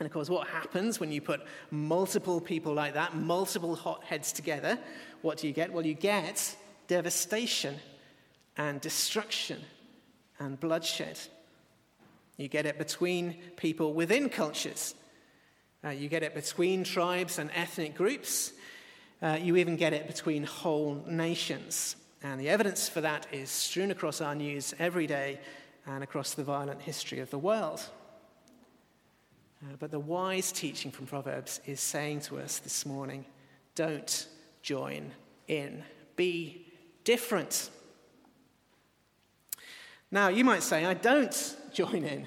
And 0.00 0.06
of 0.06 0.12
course, 0.12 0.30
what 0.30 0.48
happens 0.48 1.00
when 1.00 1.10
you 1.10 1.20
put 1.20 1.40
multiple 1.70 2.40
people 2.40 2.72
like 2.72 2.94
that, 2.94 3.14
multiple 3.14 3.74
hotheads 3.74 4.32
together? 4.32 4.78
What 5.22 5.38
do 5.38 5.48
you 5.48 5.52
get? 5.52 5.72
Well, 5.72 5.84
you 5.84 5.94
get 5.94 6.56
devastation 6.86 7.76
and 8.56 8.80
destruction 8.80 9.60
and 10.38 10.58
bloodshed. 10.58 11.18
You 12.38 12.48
get 12.48 12.64
it 12.66 12.78
between 12.78 13.36
people 13.56 13.92
within 13.92 14.30
cultures. 14.30 14.94
Uh, 15.84 15.90
you 15.90 16.08
get 16.08 16.22
it 16.22 16.34
between 16.34 16.84
tribes 16.84 17.38
and 17.38 17.50
ethnic 17.54 17.96
groups. 17.96 18.52
Uh, 19.20 19.36
you 19.40 19.56
even 19.56 19.76
get 19.76 19.92
it 19.92 20.06
between 20.06 20.44
whole 20.44 21.04
nations. 21.06 21.96
And 22.22 22.40
the 22.40 22.48
evidence 22.48 22.88
for 22.88 23.00
that 23.00 23.26
is 23.32 23.50
strewn 23.50 23.90
across 23.90 24.20
our 24.20 24.34
news 24.34 24.72
every 24.78 25.06
day 25.06 25.40
and 25.86 26.04
across 26.04 26.34
the 26.34 26.44
violent 26.44 26.80
history 26.80 27.18
of 27.18 27.30
the 27.30 27.38
world. 27.38 27.80
Uh, 29.62 29.74
but 29.80 29.90
the 29.90 29.98
wise 29.98 30.52
teaching 30.52 30.92
from 30.92 31.06
Proverbs 31.06 31.60
is 31.66 31.80
saying 31.80 32.20
to 32.20 32.38
us 32.38 32.58
this 32.60 32.86
morning 32.86 33.24
don't 33.74 34.28
join 34.62 35.10
in, 35.48 35.82
be 36.14 36.66
different. 37.02 37.70
Now, 40.10 40.28
you 40.28 40.44
might 40.44 40.62
say, 40.62 40.84
I 40.84 40.94
don't 40.94 41.56
join 41.72 42.04
in. 42.04 42.26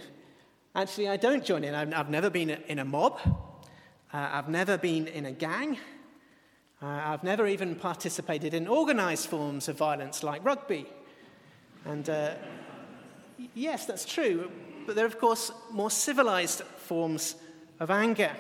Actually, 0.74 1.10
I 1.10 1.18
don't 1.18 1.44
join 1.44 1.64
in. 1.64 1.76
I've, 1.76 1.94
I've 1.94 2.10
never 2.10 2.30
been 2.30 2.50
in 2.50 2.80
a 2.80 2.86
mob, 2.86 3.20
uh, 3.26 4.30
I've 4.32 4.50
never 4.50 4.78
been 4.78 5.08
in 5.08 5.26
a 5.26 5.32
gang, 5.32 5.78
uh, 6.82 6.86
I've 6.86 7.24
never 7.24 7.48
even 7.48 7.76
participated 7.76 8.54
in 8.54 8.68
organized 8.68 9.28
forms 9.28 9.68
of 9.68 9.78
violence 9.78 10.24
like 10.24 10.44
rugby. 10.44 10.86
And 11.86 12.10
uh, 12.10 12.34
yes, 13.54 13.86
that's 13.86 14.06
true. 14.06 14.50
But 14.86 14.96
there 14.96 15.06
are, 15.06 15.08
of 15.08 15.20
course, 15.20 15.52
more 15.72 15.92
civilized 15.92 16.62
forms 16.78 17.36
of 17.80 17.92
anger. 17.92 18.32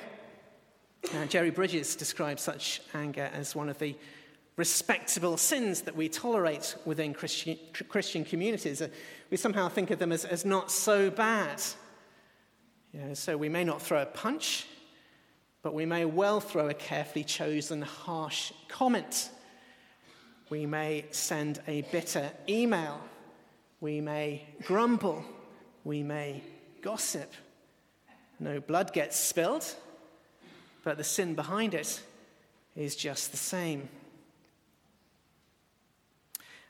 Uh, 1.14 1.26
Jerry 1.26 1.50
Bridges 1.50 1.96
describes 1.96 2.42
such 2.42 2.82
anger 2.94 3.30
as 3.34 3.56
one 3.56 3.70
of 3.70 3.78
the 3.78 3.96
respectable 4.62 5.38
sins 5.38 5.82
that 5.82 5.96
we 5.96 6.08
tolerate 6.08 6.76
within 6.86 7.16
Christian, 7.16 7.58
Christian 7.90 8.24
communities. 8.24 8.80
Uh, 8.80 8.90
we 9.32 9.38
somehow 9.38 9.68
think 9.68 9.90
of 9.90 9.98
them 9.98 10.12
as, 10.12 10.24
as 10.24 10.46
not 10.46 10.70
so 10.70 11.10
bad. 11.10 11.60
You 12.94 13.00
know, 13.00 13.14
so 13.16 13.36
we 13.36 13.50
may 13.50 13.64
not 13.64 13.82
throw 13.82 14.04
a 14.04 14.06
punch, 14.06 14.68
but 15.64 15.74
we 15.74 15.88
may 15.88 16.06
well 16.06 16.40
throw 16.40 16.70
a 16.70 16.76
carefully 16.76 17.24
chosen 17.24 17.82
harsh 17.82 18.54
comment. 18.68 19.32
We 20.52 20.68
may 20.68 21.06
send 21.10 21.60
a 21.68 21.82
bitter 21.92 22.30
email. 22.48 23.02
We 23.80 24.00
may 24.00 24.46
grumble. 24.62 25.26
We 25.84 26.04
may 26.04 26.44
gossip. 26.84 27.34
No 28.40 28.60
blood 28.60 28.94
gets 28.94 29.18
spilled, 29.20 29.66
but 30.84 31.00
the 31.00 31.04
sin 31.04 31.34
behind 31.34 31.74
it 31.74 32.00
is 32.76 32.96
just 32.96 33.32
the 33.32 33.38
same. 33.38 33.90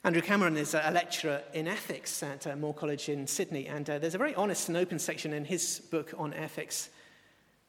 Andrew 0.03 0.24
Cameron 0.24 0.58
is 0.58 0.74
a 0.74 0.89
lecturer 0.91 1.43
in 1.53 1.67
ethics 1.67 2.24
at 2.24 2.48
uh, 2.48 2.55
Moore 2.55 2.74
College 2.74 3.08
in 3.08 3.27
Sydney, 3.27 3.67
and 3.67 3.88
uh, 3.88 4.00
there's 4.00 4.15
a 4.15 4.17
very 4.17 4.34
honest 4.34 4.67
and 4.67 4.75
open 4.75 4.98
section 4.98 5.31
in 5.31 5.46
his 5.46 5.79
book 5.91 6.12
on 6.17 6.34
ethics 6.34 6.89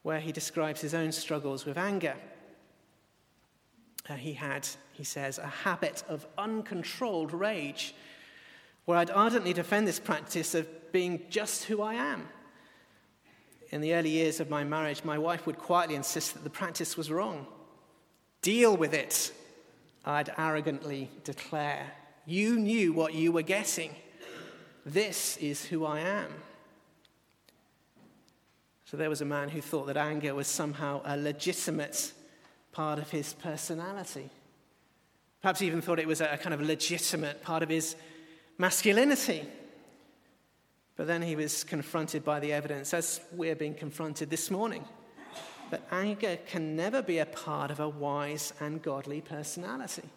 where 0.00 0.18
he 0.18 0.32
describes 0.32 0.80
his 0.80 0.94
own 0.94 1.12
struggles 1.12 1.66
with 1.66 1.76
anger. 1.76 2.14
Uh, 4.08 4.14
he 4.14 4.32
had, 4.32 4.66
he 4.94 5.04
says, 5.04 5.36
a 5.36 5.46
habit 5.46 6.04
of 6.08 6.26
uncontrolled 6.38 7.34
rage 7.34 7.94
where 8.86 8.96
I'd 8.96 9.10
ardently 9.10 9.52
defend 9.52 9.86
this 9.86 10.00
practice 10.00 10.54
of 10.54 10.66
being 10.90 11.20
just 11.28 11.64
who 11.64 11.82
I 11.82 11.94
am. 11.94 12.30
In 13.68 13.82
the 13.82 13.92
early 13.92 14.08
years 14.08 14.40
of 14.40 14.48
my 14.48 14.64
marriage, 14.64 15.04
my 15.04 15.18
wife 15.18 15.46
would 15.46 15.58
quietly 15.58 15.96
insist 15.96 16.32
that 16.32 16.44
the 16.44 16.50
practice 16.50 16.96
was 16.96 17.10
wrong. 17.10 17.46
Deal 18.40 18.74
with 18.74 18.94
it, 18.94 19.34
I'd 20.06 20.32
arrogantly 20.38 21.10
declare. 21.24 21.92
You 22.24 22.58
knew 22.58 22.92
what 22.92 23.14
you 23.14 23.32
were 23.32 23.42
getting. 23.42 23.94
This 24.84 25.36
is 25.38 25.64
who 25.64 25.84
I 25.84 26.00
am. 26.00 26.28
So 28.84 28.96
there 28.96 29.08
was 29.08 29.22
a 29.22 29.26
man 29.26 29.48
who 29.48 29.60
thought 29.60 29.86
that 29.86 29.96
anger 29.96 30.34
was 30.34 30.46
somehow 30.46 31.00
a 31.04 31.16
legitimate 31.16 32.12
part 32.72 32.98
of 32.98 33.10
his 33.10 33.32
personality. 33.32 34.28
Perhaps 35.40 35.62
even 35.62 35.80
thought 35.80 35.98
it 35.98 36.06
was 36.06 36.20
a 36.20 36.38
kind 36.38 36.54
of 36.54 36.60
legitimate 36.60 37.42
part 37.42 37.62
of 37.62 37.68
his 37.68 37.96
masculinity. 38.58 39.46
But 40.94 41.06
then 41.06 41.22
he 41.22 41.36
was 41.36 41.64
confronted 41.64 42.24
by 42.24 42.38
the 42.38 42.52
evidence, 42.52 42.92
as 42.92 43.20
we're 43.32 43.56
being 43.56 43.74
confronted 43.74 44.30
this 44.30 44.50
morning, 44.50 44.84
that 45.70 45.82
anger 45.90 46.38
can 46.46 46.76
never 46.76 47.02
be 47.02 47.18
a 47.18 47.26
part 47.26 47.70
of 47.70 47.80
a 47.80 47.88
wise 47.88 48.52
and 48.60 48.82
godly 48.82 49.20
personality. 49.20 50.08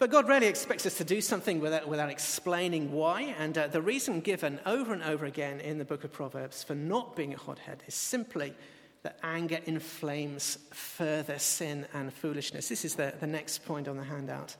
But 0.00 0.10
God 0.10 0.26
rarely 0.26 0.46
expects 0.46 0.86
us 0.86 0.94
to 0.94 1.04
do 1.04 1.20
something 1.20 1.60
without, 1.60 1.86
without 1.86 2.08
explaining 2.08 2.90
why. 2.90 3.34
And 3.38 3.56
uh, 3.58 3.66
the 3.66 3.82
reason 3.82 4.22
given 4.22 4.58
over 4.64 4.94
and 4.94 5.02
over 5.02 5.26
again 5.26 5.60
in 5.60 5.76
the 5.76 5.84
book 5.84 6.04
of 6.04 6.12
Proverbs 6.12 6.64
for 6.64 6.74
not 6.74 7.14
being 7.14 7.34
a 7.34 7.36
hothead 7.36 7.82
is 7.86 7.94
simply 7.94 8.54
that 9.02 9.18
anger 9.22 9.58
inflames 9.66 10.56
further 10.70 11.38
sin 11.38 11.86
and 11.92 12.10
foolishness. 12.14 12.70
This 12.70 12.86
is 12.86 12.94
the, 12.94 13.12
the 13.20 13.26
next 13.26 13.66
point 13.66 13.88
on 13.88 13.98
the 13.98 14.04
handout. 14.04 14.56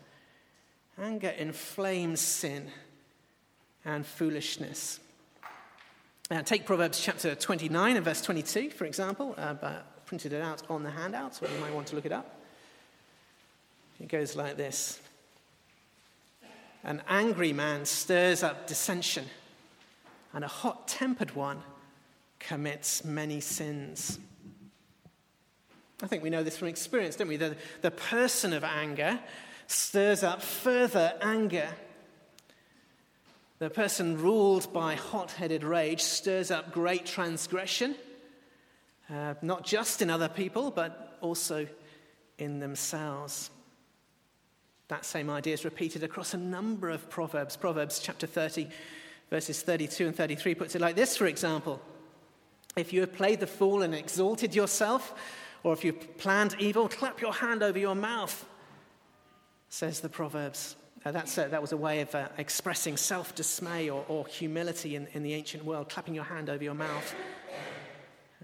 Anger 1.01 1.31
inflames 1.31 2.21
sin 2.21 2.67
and 3.87 4.05
foolishness. 4.05 5.01
Now, 6.31 6.43
take 6.43 6.67
Proverbs 6.67 7.01
chapter 7.01 7.35
29 7.35 7.97
and 7.97 8.05
verse 8.05 8.21
22, 8.21 8.69
for 8.69 8.85
example. 8.85 9.35
Uh, 9.39 9.55
but 9.55 10.05
printed 10.05 10.35
it 10.35 10.43
out 10.43 10.65
on 10.69 10.83
the 10.83 10.91
handout, 10.91 11.37
so 11.37 11.47
you 11.47 11.61
might 11.63 11.73
want 11.73 11.87
to 11.87 11.97
look 11.97 12.05
it 12.05 12.13
up. 12.13 12.37
It 13.99 14.09
goes 14.09 14.37
like 14.37 14.59
this 14.59 15.01
An 16.83 17.03
angry 17.09 17.53
man 17.53 17.85
stirs 17.85 18.43
up 18.43 18.67
dissension, 18.67 19.27
and 20.33 20.45
a 20.45 20.49
hot 20.49 20.89
tempered 20.89 21.35
one 21.37 21.63
commits 22.39 23.05
many 23.05 23.41
sins. 23.41 24.19
I 26.03 26.07
think 26.07 26.23
we 26.23 26.31
know 26.31 26.43
this 26.43 26.57
from 26.57 26.69
experience, 26.69 27.17
don't 27.17 27.29
we? 27.29 27.37
The, 27.37 27.57
the 27.83 27.91
person 27.91 28.55
of 28.55 28.65
anger 28.65 29.21
stirs 29.67 30.23
up 30.23 30.41
further 30.41 31.13
anger. 31.21 31.69
The 33.59 33.69
person 33.69 34.17
ruled 34.17 34.73
by 34.73 34.95
hot 34.95 35.33
headed 35.33 35.63
rage 35.63 36.01
stirs 36.01 36.51
up 36.51 36.73
great 36.73 37.05
transgression, 37.05 37.95
uh, 39.11 39.35
not 39.43 39.67
just 39.67 40.01
in 40.01 40.09
other 40.09 40.31
people, 40.31 40.71
but 40.71 41.19
also 41.21 41.67
in 42.39 42.59
themselves. 42.59 43.51
That 44.91 45.05
same 45.05 45.31
idea 45.31 45.55
is 45.55 45.65
repeated 45.65 46.03
across 46.03 46.35
a 46.35 46.37
number 46.37 46.91
of 46.91 47.09
Proverbs. 47.09 47.57
Proverbs 47.57 48.01
chapter 48.01 48.27
30, 48.27 48.69
verses 49.31 49.63
32 49.63 50.09
and 50.09 50.17
33 50.17 50.57
puts 50.57 50.75
it 50.75 50.81
like 50.81 50.97
this, 50.97 51.17
for 51.17 51.27
example 51.27 51.81
If 52.75 52.93
you 52.93 53.01
have 53.03 53.13
played 53.13 53.39
the 53.39 53.47
fool 53.47 53.83
and 53.83 53.95
exalted 53.95 54.53
yourself, 54.53 55.15
or 55.63 55.73
if 55.75 55.85
you've 55.85 56.19
planned 56.19 56.57
evil, 56.59 56.89
clap 56.89 57.21
your 57.21 57.33
hand 57.33 57.63
over 57.63 57.79
your 57.79 57.95
mouth, 57.95 58.45
says 59.69 60.01
the 60.01 60.09
Proverbs. 60.09 60.75
Uh, 61.05 61.13
that's 61.13 61.39
a, 61.39 61.47
that 61.47 61.63
was 61.63 61.71
a 61.71 61.77
way 61.77 62.01
of 62.01 62.13
uh, 62.13 62.27
expressing 62.37 62.97
self 62.97 63.33
dismay 63.37 63.91
or, 63.91 64.05
or, 64.09 64.27
humility 64.27 64.97
in, 64.97 65.07
in 65.13 65.23
the 65.23 65.35
ancient 65.35 65.65
world, 65.65 65.89
clapping 65.89 66.17
your 66.17 66.25
hand 66.25 66.51
over 66.51 66.65
your 66.65 66.75
mouth. 66.75 67.15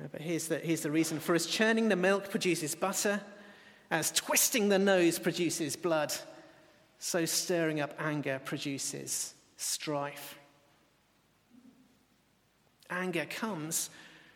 Uh, 0.00 0.06
but 0.12 0.20
here's 0.20 0.46
the, 0.46 0.58
here's 0.58 0.82
the 0.82 0.92
reason 0.92 1.18
for 1.18 1.34
us 1.34 1.44
churning 1.44 1.88
the 1.88 1.96
milk 1.96 2.30
produces 2.30 2.76
butter, 2.76 3.20
As 3.90 4.12
twisting 4.12 4.68
the 4.68 4.78
nose 4.78 5.18
produces 5.18 5.74
blood, 5.74 6.14
so 6.98 7.24
stirring 7.24 7.80
up 7.80 7.94
anger 7.98 8.40
produces 8.44 9.34
strife. 9.56 10.38
Anger 12.90 13.26
comes 13.26 13.90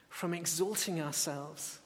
from 0.08 0.34
exalting 0.34 1.00
ourselves, 1.00 1.78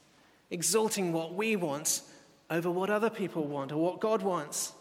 exalting 0.50 1.12
what 1.12 1.34
we 1.34 1.56
want 1.56 2.02
over 2.50 2.70
what 2.70 2.90
other 2.90 3.10
people 3.10 3.44
want 3.44 3.72
or 3.72 3.76
what 3.76 4.00
God 4.00 4.22
wants. 4.22 4.72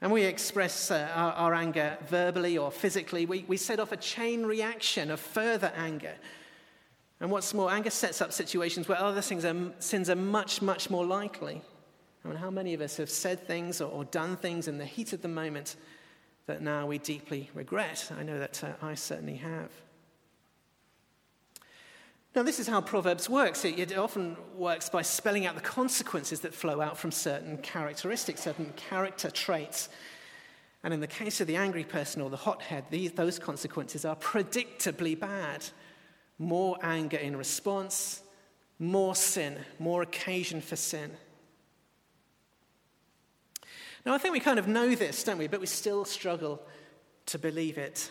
And 0.00 0.10
we 0.10 0.22
express 0.22 0.90
uh, 0.90 1.08
our, 1.14 1.32
our, 1.32 1.54
anger 1.54 1.98
verbally 2.06 2.56
or 2.56 2.70
physically. 2.70 3.26
We, 3.26 3.44
we 3.46 3.58
set 3.58 3.78
off 3.78 3.92
a 3.92 3.98
chain 3.98 4.46
reaction 4.46 5.10
of 5.10 5.20
further 5.20 5.72
anger. 5.76 6.14
And 7.20 7.30
what's 7.30 7.52
more, 7.52 7.70
anger 7.70 7.90
sets 7.90 8.22
up 8.22 8.32
situations 8.32 8.88
where 8.88 8.98
other 8.98 9.20
things 9.20 9.44
are, 9.44 9.54
sins 9.78 10.08
are 10.08 10.16
much, 10.16 10.62
much 10.62 10.88
more 10.88 11.04
likely. 11.04 11.60
I 12.24 12.28
mean, 12.28 12.36
how 12.36 12.50
many 12.50 12.74
of 12.74 12.80
us 12.80 12.96
have 12.98 13.10
said 13.10 13.46
things 13.46 13.80
or, 13.80 14.04
done 14.04 14.36
things 14.36 14.68
in 14.68 14.78
the 14.78 14.84
heat 14.84 15.12
of 15.12 15.22
the 15.22 15.28
moment 15.28 15.76
that 16.46 16.60
now 16.60 16.86
we 16.86 16.98
deeply 16.98 17.50
regret? 17.54 18.10
I 18.18 18.22
know 18.22 18.38
that 18.38 18.62
uh, 18.62 18.72
I 18.82 18.94
certainly 18.94 19.36
have. 19.36 19.70
Now, 22.34 22.42
this 22.44 22.60
is 22.60 22.68
how 22.68 22.80
Proverbs 22.80 23.28
works. 23.28 23.64
It, 23.64 23.78
it, 23.78 23.98
often 23.98 24.36
works 24.54 24.88
by 24.88 25.02
spelling 25.02 25.46
out 25.46 25.56
the 25.56 25.60
consequences 25.60 26.40
that 26.40 26.54
flow 26.54 26.80
out 26.80 26.96
from 26.96 27.10
certain 27.10 27.58
characteristics, 27.58 28.42
certain 28.42 28.72
character 28.76 29.30
traits. 29.30 29.88
And 30.84 30.94
in 30.94 31.00
the 31.00 31.08
case 31.08 31.40
of 31.40 31.46
the 31.46 31.56
angry 31.56 31.84
person 31.84 32.22
or 32.22 32.30
the 32.30 32.36
hothead, 32.36 32.84
these, 32.90 33.12
those 33.12 33.38
consequences 33.38 34.04
are 34.04 34.14
predictably 34.14 35.18
bad. 35.18 35.64
More 36.38 36.78
anger 36.82 37.16
in 37.16 37.36
response, 37.36 38.22
more 38.78 39.14
sin, 39.14 39.58
more 39.78 40.02
occasion 40.02 40.60
for 40.60 40.76
sin. 40.76 41.10
Now, 44.06 44.14
I 44.14 44.18
think 44.18 44.32
we 44.32 44.40
kind 44.40 44.58
of 44.58 44.66
know 44.66 44.94
this, 44.94 45.22
don't 45.24 45.38
we? 45.38 45.46
But 45.46 45.60
we 45.60 45.66
still 45.66 46.04
struggle 46.04 46.62
to 47.26 47.38
believe 47.38 47.76
it. 47.78 48.10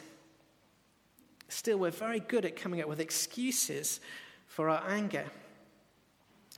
Still, 1.48 1.80
we're 1.80 1.92
very 1.92 2.20
good 2.20 2.46
at 2.46 2.56
coming 2.56 2.82
up 2.82 2.88
with 2.88 3.00
excuses 3.00 4.00
for 4.48 4.70
our 4.70 4.84
anger. 4.88 5.26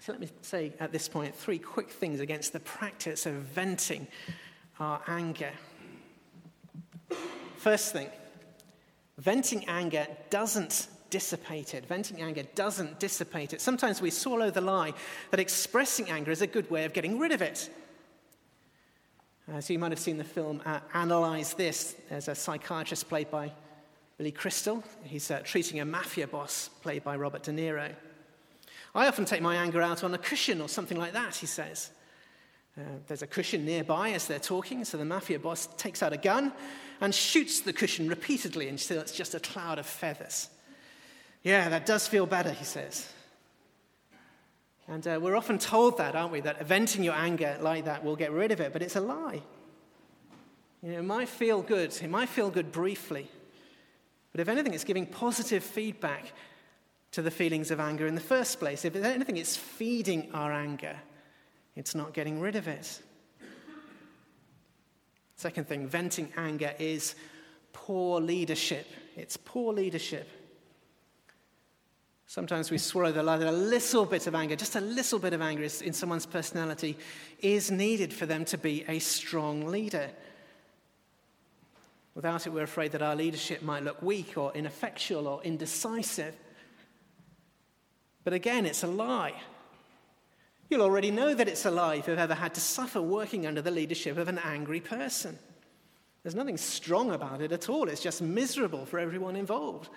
So, 0.01 0.11
let 0.11 0.19
me 0.19 0.27
say 0.41 0.73
at 0.79 0.91
this 0.91 1.07
point 1.07 1.33
three 1.33 1.59
quick 1.59 1.89
things 1.89 2.19
against 2.19 2.51
the 2.53 2.59
practice 2.59 3.25
of 3.25 3.33
venting 3.35 4.07
our 4.79 5.01
anger. 5.07 5.51
First 7.57 7.93
thing, 7.93 8.09
venting 9.17 9.63
anger 9.69 10.07
doesn't 10.29 10.87
dissipate 11.11 11.73
it. 11.73 11.85
Venting 11.85 12.21
anger 12.21 12.43
doesn't 12.55 12.99
dissipate 12.99 13.53
it. 13.53 13.61
Sometimes 13.61 14.01
we 14.01 14.09
swallow 14.09 14.49
the 14.49 14.61
lie 14.61 14.93
that 15.29 15.39
expressing 15.39 16.09
anger 16.09 16.31
is 16.31 16.41
a 16.41 16.47
good 16.47 16.69
way 16.71 16.85
of 16.85 16.93
getting 16.93 17.19
rid 17.19 17.31
of 17.31 17.41
it. 17.41 17.69
Uh, 19.49 19.59
so 19.59 19.73
you 19.73 19.79
might 19.79 19.91
have 19.91 19.99
seen 19.99 20.17
the 20.17 20.23
film 20.23 20.61
uh, 20.65 20.79
Analyze 20.93 21.53
This. 21.53 21.95
There's 22.09 22.27
a 22.27 22.35
psychiatrist 22.35 23.09
played 23.09 23.31
by 23.31 23.51
Billy 24.17 24.31
Crystal. 24.31 24.83
He's 25.03 25.31
uh, 25.31 25.39
treating 25.43 25.79
a 25.79 25.85
mafia 25.85 26.27
boss 26.27 26.69
played 26.81 27.03
by 27.03 27.15
Robert 27.15 27.43
De 27.43 27.51
Niro. 27.51 27.91
I 28.93 29.07
often 29.07 29.25
take 29.25 29.41
my 29.41 29.55
anger 29.55 29.81
out 29.81 30.03
on 30.03 30.13
a 30.13 30.17
cushion 30.17 30.61
or 30.61 30.69
something 30.69 30.97
like 30.97 31.13
that, 31.13 31.35
he 31.35 31.47
says. 31.47 31.91
Uh, 32.77 32.83
there's 33.07 33.21
a 33.21 33.27
cushion 33.27 33.65
nearby 33.65 34.11
as 34.11 34.27
they're 34.27 34.39
talking, 34.39 34.85
so 34.85 34.97
the 34.97 35.05
mafia 35.05 35.39
boss 35.39 35.67
takes 35.77 36.03
out 36.03 36.13
a 36.13 36.17
gun 36.17 36.53
and 37.01 37.13
shoots 37.13 37.61
the 37.61 37.73
cushion 37.73 38.07
repeatedly 38.07 38.67
until 38.67 39.01
it's 39.01 39.11
just 39.11 39.33
a 39.33 39.39
cloud 39.39 39.79
of 39.79 39.85
feathers. 39.85 40.49
Yeah, 41.43 41.69
that 41.69 41.85
does 41.85 42.07
feel 42.07 42.25
better, 42.25 42.51
he 42.51 42.63
says. 42.63 43.11
And 44.91 45.07
uh, 45.07 45.19
we're 45.21 45.37
often 45.37 45.57
told 45.57 45.99
that, 45.99 46.15
aren't 46.15 46.33
we? 46.33 46.41
That 46.41 46.65
venting 46.65 47.01
your 47.01 47.13
anger 47.13 47.57
like 47.61 47.85
that 47.85 48.03
will 48.03 48.17
get 48.17 48.33
rid 48.33 48.51
of 48.51 48.59
it, 48.59 48.73
but 48.73 48.81
it's 48.81 48.97
a 48.97 48.99
lie. 48.99 49.41
You 50.83 50.91
know, 50.91 50.99
it 50.99 51.03
might 51.03 51.29
feel 51.29 51.61
good, 51.61 51.97
it 52.01 52.09
might 52.09 52.27
feel 52.27 52.49
good 52.49 52.73
briefly, 52.73 53.29
but 54.33 54.41
if 54.41 54.49
anything, 54.49 54.73
it's 54.73 54.83
giving 54.83 55.05
positive 55.05 55.63
feedback 55.63 56.33
to 57.11 57.21
the 57.21 57.31
feelings 57.31 57.71
of 57.71 57.79
anger 57.79 58.05
in 58.05 58.15
the 58.15 58.21
first 58.21 58.59
place. 58.59 58.83
If 58.83 58.97
anything, 58.97 59.37
it's 59.37 59.55
feeding 59.55 60.29
our 60.33 60.51
anger, 60.51 60.97
it's 61.77 61.95
not 61.95 62.13
getting 62.13 62.41
rid 62.41 62.57
of 62.57 62.67
it. 62.67 63.01
Second 65.37 65.69
thing, 65.69 65.87
venting 65.87 66.33
anger 66.35 66.73
is 66.79 67.15
poor 67.71 68.19
leadership. 68.19 68.87
It's 69.15 69.37
poor 69.37 69.71
leadership. 69.73 70.27
Sometimes 72.31 72.71
we 72.71 72.77
swallow 72.77 73.11
the 73.11 73.21
lie 73.21 73.35
that 73.35 73.47
a 73.49 73.51
little 73.51 74.05
bit 74.05 74.25
of 74.25 74.35
anger, 74.35 74.55
just 74.55 74.77
a 74.77 74.79
little 74.79 75.19
bit 75.19 75.33
of 75.33 75.41
anger 75.41 75.63
in 75.63 75.91
someone's 75.91 76.25
personality, 76.25 76.97
is 77.41 77.69
needed 77.69 78.13
for 78.13 78.25
them 78.25 78.45
to 78.45 78.57
be 78.57 78.85
a 78.87 78.99
strong 78.99 79.67
leader. 79.67 80.09
Without 82.15 82.47
it, 82.47 82.51
we're 82.51 82.63
afraid 82.63 82.93
that 82.93 83.01
our 83.01 83.17
leadership 83.17 83.63
might 83.63 83.83
look 83.83 84.01
weak 84.01 84.37
or 84.37 84.53
ineffectual 84.53 85.27
or 85.27 85.43
indecisive. 85.43 86.33
But 88.23 88.31
again, 88.31 88.65
it's 88.65 88.83
a 88.83 88.87
lie. 88.87 89.33
You'll 90.69 90.83
already 90.83 91.11
know 91.11 91.33
that 91.33 91.49
it's 91.49 91.65
a 91.65 91.71
lie 91.71 91.95
if 91.95 92.07
you've 92.07 92.17
ever 92.17 92.35
had 92.35 92.53
to 92.53 92.61
suffer 92.61 93.01
working 93.01 93.45
under 93.45 93.61
the 93.61 93.71
leadership 93.71 94.17
of 94.17 94.29
an 94.29 94.39
angry 94.45 94.79
person. 94.79 95.37
There's 96.23 96.35
nothing 96.35 96.55
strong 96.55 97.11
about 97.11 97.41
it 97.41 97.51
at 97.51 97.67
all, 97.67 97.89
it's 97.89 97.99
just 98.01 98.21
miserable 98.21 98.85
for 98.85 98.99
everyone 98.99 99.35
involved. 99.35 99.89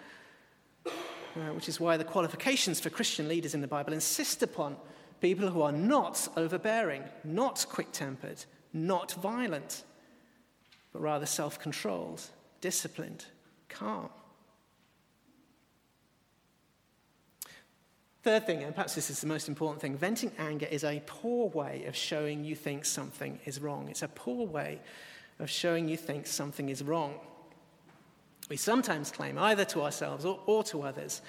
Uh, 1.36 1.52
which 1.52 1.68
is 1.68 1.80
why 1.80 1.96
the 1.96 2.04
qualifications 2.04 2.78
for 2.78 2.90
Christian 2.90 3.26
leaders 3.26 3.54
in 3.54 3.60
the 3.60 3.66
Bible 3.66 3.92
insist 3.92 4.42
upon 4.44 4.76
people 5.20 5.48
who 5.48 5.62
are 5.62 5.72
not 5.72 6.28
overbearing, 6.36 7.02
not 7.24 7.66
quick 7.68 7.90
tempered, 7.90 8.44
not 8.72 9.10
violent, 9.14 9.82
but 10.92 11.02
rather 11.02 11.26
self 11.26 11.58
controlled, 11.58 12.22
disciplined, 12.60 13.24
calm. 13.68 14.10
Third 18.22 18.46
thing, 18.46 18.62
and 18.62 18.72
perhaps 18.72 18.94
this 18.94 19.10
is 19.10 19.20
the 19.20 19.26
most 19.26 19.48
important 19.48 19.82
thing 19.82 19.96
venting 19.96 20.30
anger 20.38 20.66
is 20.70 20.84
a 20.84 21.02
poor 21.04 21.48
way 21.48 21.84
of 21.86 21.96
showing 21.96 22.44
you 22.44 22.54
think 22.54 22.84
something 22.84 23.40
is 23.44 23.60
wrong. 23.60 23.88
It's 23.88 24.02
a 24.02 24.08
poor 24.08 24.46
way 24.46 24.80
of 25.40 25.50
showing 25.50 25.88
you 25.88 25.96
think 25.96 26.28
something 26.28 26.68
is 26.68 26.82
wrong. 26.82 27.18
We 28.48 28.57
sometimes 28.57 29.11
claim, 29.11 29.38
either 29.38 29.64
to 29.66 29.83
ourselves 29.83 30.24
or, 30.24 30.40
or 30.46 30.62
to 30.64 30.83
others, 30.83 31.22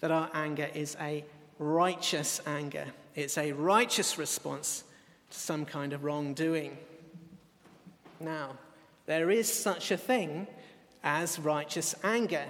that 0.00 0.10
our 0.10 0.30
anger 0.34 0.68
is 0.74 0.96
a 1.00 1.24
righteous 1.58 2.40
anger. 2.46 2.86
It's 3.14 3.36
a 3.36 3.52
righteous 3.52 4.18
response 4.18 4.84
to 5.30 5.38
some 5.38 5.64
kind 5.64 5.92
of 5.92 6.04
wrongdoing. 6.04 6.76
Now, 8.20 8.56
there 9.06 9.30
is 9.30 9.52
such 9.52 9.90
a 9.90 9.96
thing 9.96 10.46
as 11.02 11.38
righteous 11.38 11.94
anger, 12.04 12.44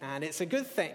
and 0.00 0.22
it's 0.22 0.40
a 0.40 0.46
good 0.46 0.66
thing. 0.66 0.92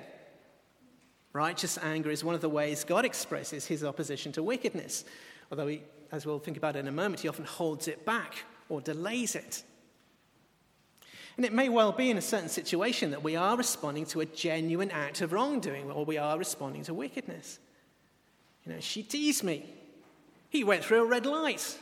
Righteous 1.33 1.77
anger 1.79 2.11
is 2.11 2.23
one 2.23 2.35
of 2.35 2.41
the 2.41 2.49
ways 2.49 2.83
God 2.83 3.05
expresses 3.05 3.65
his 3.65 3.83
opposition 3.83 4.31
to 4.33 4.43
wickedness, 4.43 5.03
although, 5.51 5.67
he, 5.67 5.81
as 6.11 6.25
we'll 6.25 6.39
think 6.39 6.57
about 6.57 6.75
in 6.75 6.87
a 6.87 6.91
moment, 6.91 7.21
he 7.21 7.27
often 7.27 7.45
holds 7.45 7.87
it 7.87 8.05
back 8.05 8.45
or 8.69 8.81
delays 8.81 9.35
it. 9.35 9.63
And 11.35 11.45
it 11.45 11.53
may 11.53 11.69
well 11.69 11.91
be 11.91 12.09
in 12.09 12.17
a 12.17 12.21
certain 12.21 12.49
situation 12.49 13.11
that 13.11 13.23
we 13.23 13.35
are 13.35 13.57
responding 13.57 14.05
to 14.07 14.21
a 14.21 14.25
genuine 14.25 14.91
act 14.91 15.21
of 15.21 15.33
wrongdoing 15.33 15.89
or 15.89 16.05
we 16.05 16.17
are 16.17 16.37
responding 16.37 16.83
to 16.83 16.93
wickedness. 16.93 17.59
You 18.65 18.73
know, 18.73 18.79
she 18.79 19.01
teased 19.03 19.43
me. 19.43 19.65
He 20.49 20.63
went 20.63 20.83
through 20.83 21.01
a 21.01 21.05
red 21.05 21.25
light. 21.25 21.77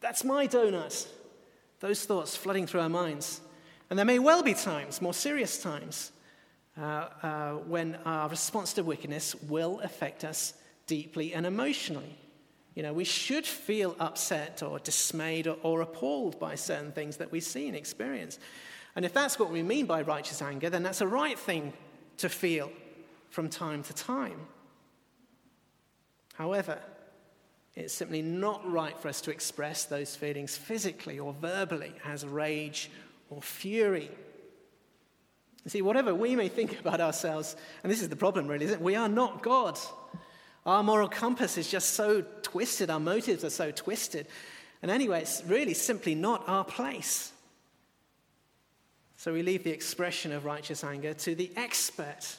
That's 0.00 0.24
my 0.24 0.46
donut. 0.46 1.06
Those 1.80 2.04
thoughts 2.04 2.36
flooding 2.36 2.66
through 2.66 2.80
our 2.80 2.88
minds. 2.88 3.40
And 3.88 3.98
there 3.98 4.06
may 4.06 4.18
well 4.18 4.42
be 4.42 4.54
times, 4.54 5.00
more 5.00 5.14
serious 5.14 5.62
times, 5.62 6.12
uh, 6.78 7.08
uh, 7.22 7.52
when 7.66 7.96
our 8.04 8.28
response 8.28 8.74
to 8.74 8.82
wickedness 8.82 9.34
will 9.34 9.80
affect 9.80 10.24
us 10.24 10.54
deeply 10.86 11.34
and 11.34 11.46
emotionally. 11.46 12.18
You 12.74 12.82
know, 12.82 12.92
we 12.92 13.04
should 13.04 13.46
feel 13.46 13.96
upset 14.00 14.62
or 14.62 14.78
dismayed 14.78 15.46
or, 15.46 15.56
or, 15.62 15.80
appalled 15.82 16.38
by 16.38 16.54
certain 16.54 16.92
things 16.92 17.18
that 17.18 17.30
we 17.30 17.40
see 17.40 17.68
and 17.68 17.76
experience. 17.76 18.38
And 18.96 19.04
if 19.04 19.12
that's 19.12 19.38
what 19.38 19.50
we 19.50 19.62
mean 19.62 19.86
by 19.86 20.02
righteous 20.02 20.40
anger, 20.40 20.70
then 20.70 20.82
that's 20.82 21.02
a 21.02 21.06
right 21.06 21.38
thing 21.38 21.72
to 22.18 22.28
feel 22.28 22.70
from 23.30 23.48
time 23.48 23.82
to 23.82 23.92
time. 23.92 24.40
However, 26.34 26.78
it's 27.74 27.94
simply 27.94 28.22
not 28.22 28.70
right 28.70 28.98
for 28.98 29.08
us 29.08 29.20
to 29.22 29.30
express 29.30 29.84
those 29.84 30.14
feelings 30.14 30.56
physically 30.56 31.18
or 31.18 31.32
verbally 31.32 31.92
as 32.04 32.24
rage 32.26 32.90
or 33.30 33.40
fury. 33.40 34.10
You 35.64 35.70
see, 35.70 35.82
whatever 35.82 36.14
we 36.14 36.36
may 36.36 36.48
think 36.48 36.78
about 36.84 37.00
ourselves, 37.00 37.56
and 37.82 37.90
this 37.90 38.02
is 38.02 38.08
the 38.08 38.16
problem 38.16 38.46
really, 38.46 38.66
isn't 38.66 38.78
it? 38.78 38.82
We 38.82 38.96
are 38.96 39.08
not 39.08 39.42
God. 39.42 39.78
Our 40.64 40.82
moral 40.82 41.08
compass 41.08 41.58
is 41.58 41.70
just 41.70 41.90
so 41.90 42.22
twisted, 42.42 42.90
our 42.90 43.00
motives 43.00 43.44
are 43.44 43.50
so 43.50 43.70
twisted. 43.70 44.26
And 44.80 44.90
anyway, 44.90 45.22
it's 45.22 45.42
really 45.46 45.74
simply 45.74 46.14
not 46.14 46.48
our 46.48 46.64
place. 46.64 47.32
So 49.16 49.32
we 49.32 49.42
leave 49.42 49.62
the 49.64 49.70
expression 49.70 50.32
of 50.32 50.44
righteous 50.44 50.82
anger 50.82 51.14
to 51.14 51.34
the 51.34 51.52
expert, 51.56 52.36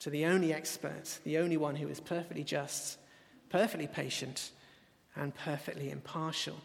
to 0.00 0.10
the 0.10 0.26
only 0.26 0.52
expert, 0.52 1.18
the 1.24 1.38
only 1.38 1.56
one 1.56 1.74
who 1.74 1.88
is 1.88 1.98
perfectly 1.98 2.44
just, 2.44 2.98
perfectly 3.50 3.88
patient, 3.88 4.50
and 5.16 5.34
perfectly 5.34 5.90
impartial. 5.90 6.56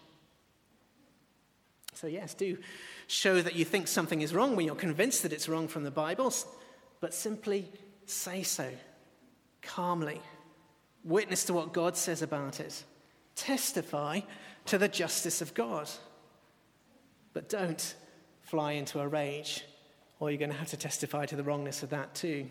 So, 1.94 2.08
yes, 2.08 2.34
do 2.34 2.58
show 3.08 3.41
that 3.41 3.56
you 3.56 3.65
think 3.65 3.88
something 3.88 4.22
is 4.22 4.34
wrong 4.34 4.56
when 4.56 4.65
you're 4.65 4.76
convinced 4.76 5.24
that 5.24 5.34
it's 5.34 5.50
wrong 5.50 5.67
from 5.67 5.84
the 5.84 5.91
Bible, 5.91 6.34
but 7.00 7.13
simply 7.13 7.67
say 8.06 8.44
so 8.44 8.70
calmly. 9.62 10.22
Witness 11.04 11.46
to 11.46 11.54
what 11.54 11.74
God 11.74 11.98
says 11.98 12.22
about 12.22 12.60
it. 12.60 12.84
Testify 13.36 14.22
to 14.66 14.78
the 14.78 14.88
justice 14.88 15.42
of 15.42 15.54
God. 15.54 15.90
But 17.34 17.50
don't 17.50 17.96
fly 18.42 18.74
into 18.74 19.00
a 19.00 19.08
rage, 19.08 19.64
or 20.20 20.30
you're 20.30 20.38
going 20.38 20.52
to 20.52 20.58
have 20.58 20.70
to 20.70 20.78
testify 20.78 21.26
to 21.26 21.36
the 21.36 21.44
wrongness 21.44 21.84
of 21.84 21.90
that 21.90 22.14
too. 22.14 22.48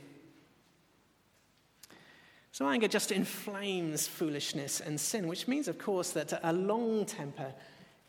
So, 2.53 2.69
anger 2.69 2.89
just 2.89 3.13
inflames 3.13 4.09
foolishness 4.09 4.81
and 4.81 4.99
sin, 4.99 5.29
which 5.29 5.47
means, 5.47 5.69
of 5.69 5.79
course, 5.79 6.11
that 6.13 6.41
a 6.43 6.53
long 6.53 7.05
temper 7.05 7.53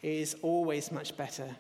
is 0.02 0.36
always 0.42 0.92
much 0.92 1.16
better 1.16 1.56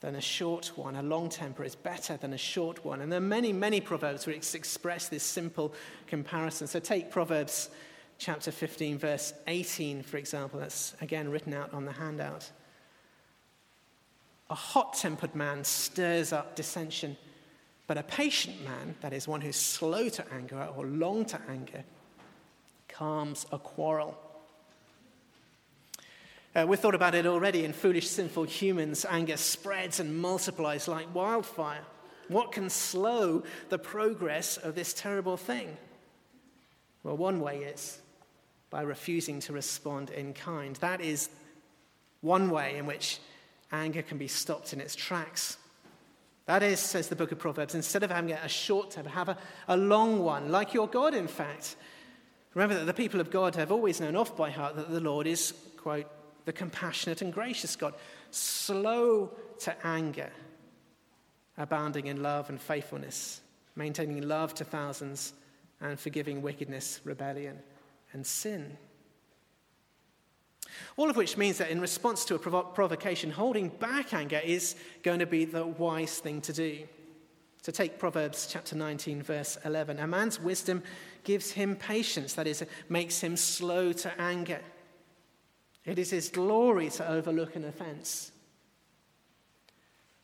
than 0.00 0.16
a 0.16 0.20
short 0.20 0.72
one. 0.76 0.96
A 0.96 1.02
long 1.02 1.30
temper 1.30 1.64
is 1.64 1.74
better 1.74 2.18
than 2.18 2.34
a 2.34 2.38
short 2.38 2.84
one. 2.84 3.00
And 3.00 3.10
there 3.10 3.18
are 3.18 3.22
many, 3.22 3.54
many 3.54 3.80
proverbs 3.80 4.26
which 4.26 4.54
express 4.54 5.08
this 5.08 5.22
simple 5.22 5.72
comparison. 6.06 6.66
So, 6.66 6.78
take 6.78 7.10
Proverbs 7.10 7.70
chapter 8.20 8.52
15, 8.52 8.98
verse 8.98 9.32
18, 9.48 10.02
for 10.02 10.18
example. 10.18 10.60
That's 10.60 10.94
again 11.00 11.30
written 11.30 11.54
out 11.54 11.72
on 11.72 11.86
the 11.86 11.92
handout. 11.92 12.48
A 14.50 14.54
hot 14.54 14.92
tempered 14.92 15.34
man 15.34 15.64
stirs 15.64 16.32
up 16.32 16.54
dissension, 16.54 17.16
but 17.86 17.96
a 17.96 18.02
patient 18.02 18.62
man, 18.62 18.94
that 19.00 19.14
is, 19.14 19.26
one 19.26 19.40
who's 19.40 19.56
slow 19.56 20.08
to 20.10 20.24
anger 20.32 20.68
or 20.76 20.86
long 20.86 21.24
to 21.26 21.40
anger, 21.48 21.82
calms 22.88 23.46
a 23.52 23.58
quarrel. 23.58 24.18
Uh, 26.54 26.66
we've 26.68 26.80
thought 26.80 26.96
about 26.96 27.14
it 27.14 27.26
already. 27.26 27.64
In 27.64 27.72
foolish, 27.72 28.08
sinful 28.08 28.44
humans, 28.44 29.06
anger 29.08 29.36
spreads 29.38 29.98
and 29.98 30.14
multiplies 30.14 30.88
like 30.88 31.12
wildfire. 31.14 31.84
What 32.28 32.52
can 32.52 32.68
slow 32.68 33.44
the 33.70 33.78
progress 33.78 34.58
of 34.58 34.74
this 34.74 34.92
terrible 34.92 35.36
thing? 35.36 35.76
Well, 37.02 37.16
one 37.16 37.40
way 37.40 37.60
is 37.60 37.99
by 38.70 38.82
refusing 38.82 39.40
to 39.40 39.52
respond 39.52 40.10
in 40.10 40.32
kind. 40.32 40.76
That 40.76 41.00
is 41.00 41.28
one 42.20 42.50
way 42.50 42.76
in 42.76 42.86
which 42.86 43.18
anger 43.72 44.02
can 44.02 44.18
be 44.18 44.28
stopped 44.28 44.72
in 44.72 44.80
its 44.80 44.94
tracks. 44.94 45.58
That 46.46 46.62
is, 46.62 46.80
says 46.80 47.08
the 47.08 47.16
book 47.16 47.32
of 47.32 47.38
Proverbs, 47.38 47.74
instead 47.74 48.02
of 48.02 48.10
having 48.10 48.32
a 48.32 48.48
short 48.48 48.92
temper, 48.92 49.10
have 49.10 49.28
a, 49.28 49.38
a 49.68 49.76
long 49.76 50.20
one, 50.20 50.50
like 50.50 50.74
your 50.74 50.88
God, 50.88 51.14
in 51.14 51.28
fact. 51.28 51.76
Remember 52.54 52.74
that 52.74 52.86
the 52.86 52.94
people 52.94 53.20
of 53.20 53.30
God 53.30 53.54
have 53.54 53.70
always 53.70 54.00
known 54.00 54.16
off 54.16 54.36
by 54.36 54.50
heart 54.50 54.74
that 54.76 54.90
the 54.90 55.00
Lord 55.00 55.26
is, 55.26 55.54
quote, 55.76 56.06
the 56.46 56.52
compassionate 56.52 57.22
and 57.22 57.32
gracious 57.32 57.76
God, 57.76 57.94
slow 58.30 59.30
to 59.60 59.86
anger, 59.86 60.30
abounding 61.56 62.06
in 62.06 62.22
love 62.22 62.48
and 62.50 62.60
faithfulness, 62.60 63.40
maintaining 63.76 64.26
love 64.26 64.54
to 64.54 64.64
thousands, 64.64 65.32
and 65.80 65.98
forgiving 65.98 66.42
wickedness, 66.42 67.00
rebellion, 67.04 67.58
and 68.12 68.26
sin. 68.26 68.76
All 70.96 71.10
of 71.10 71.16
which 71.16 71.36
means 71.36 71.58
that 71.58 71.70
in 71.70 71.80
response 71.80 72.24
to 72.26 72.34
a 72.34 72.38
provo- 72.38 72.62
provocation, 72.62 73.30
holding 73.30 73.68
back 73.68 74.14
anger 74.14 74.40
is 74.44 74.76
going 75.02 75.18
to 75.18 75.26
be 75.26 75.44
the 75.44 75.66
wise 75.66 76.18
thing 76.18 76.40
to 76.42 76.52
do. 76.52 76.86
To 77.64 77.72
take 77.72 77.98
Proverbs 77.98 78.48
chapter 78.50 78.74
19, 78.74 79.22
verse 79.22 79.58
11. 79.64 79.98
A 79.98 80.06
man's 80.06 80.40
wisdom 80.40 80.82
gives 81.24 81.52
him 81.52 81.76
patience, 81.76 82.34
that 82.34 82.46
is, 82.46 82.64
makes 82.88 83.20
him 83.20 83.36
slow 83.36 83.92
to 83.92 84.20
anger. 84.20 84.60
It 85.84 85.98
is 85.98 86.10
his 86.10 86.28
glory 86.28 86.88
to 86.90 87.10
overlook 87.10 87.56
an 87.56 87.64
offense. 87.64 88.32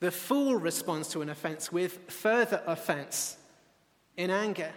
The 0.01 0.11
fool 0.11 0.57
responds 0.57 1.09
to 1.09 1.23
an 1.23 1.31
offense 1.31 1.73
with 1.73 2.11
further 2.11 2.63
offense 2.67 3.37
in 4.17 4.31
anger. 4.31 4.73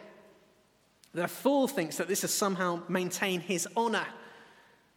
The 1.13 1.27
fool 1.27 1.67
thinks 1.67 1.97
that 1.97 2.07
this 2.07 2.21
will 2.21 2.29
somehow 2.29 2.81
maintain 2.87 3.39
his 3.39 3.67
honor, 3.75 4.05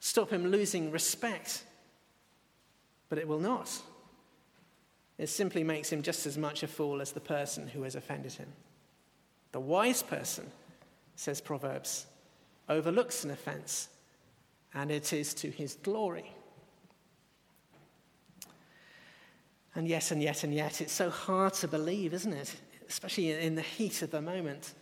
stop 0.00 0.30
him 0.30 0.46
losing 0.46 0.90
respect. 0.90 1.64
But 3.08 3.18
it 3.18 3.28
will 3.28 3.40
not. 3.40 3.70
It 5.18 5.28
simply 5.28 5.62
makes 5.62 5.90
him 5.90 6.02
just 6.02 6.26
as 6.26 6.36
much 6.36 6.62
a 6.62 6.68
fool 6.68 7.00
as 7.00 7.12
the 7.12 7.20
person 7.20 7.68
who 7.68 7.82
has 7.82 7.94
offended 7.94 8.32
him. 8.32 8.48
The 9.52 9.60
wise 9.60 10.02
person 10.02 10.50
says 11.14 11.40
Proverbs, 11.40 12.06
overlooks 12.68 13.24
an 13.24 13.30
offense, 13.30 13.88
and 14.74 14.90
it 14.90 15.12
is 15.12 15.34
to 15.34 15.50
his 15.50 15.74
glory. 15.74 16.32
And 19.74 19.88
yet, 19.88 20.10
and 20.10 20.22
yet, 20.22 20.44
and 20.44 20.54
yet, 20.54 20.80
it's 20.80 20.92
so 20.92 21.10
hard 21.10 21.54
to 21.54 21.68
believe, 21.68 22.12
isn't 22.12 22.32
it? 22.32 22.54
Especially 22.88 23.30
in 23.30 23.54
the 23.54 23.62
heat 23.62 24.02
of 24.02 24.10
the 24.10 24.20
moment. 24.20 24.74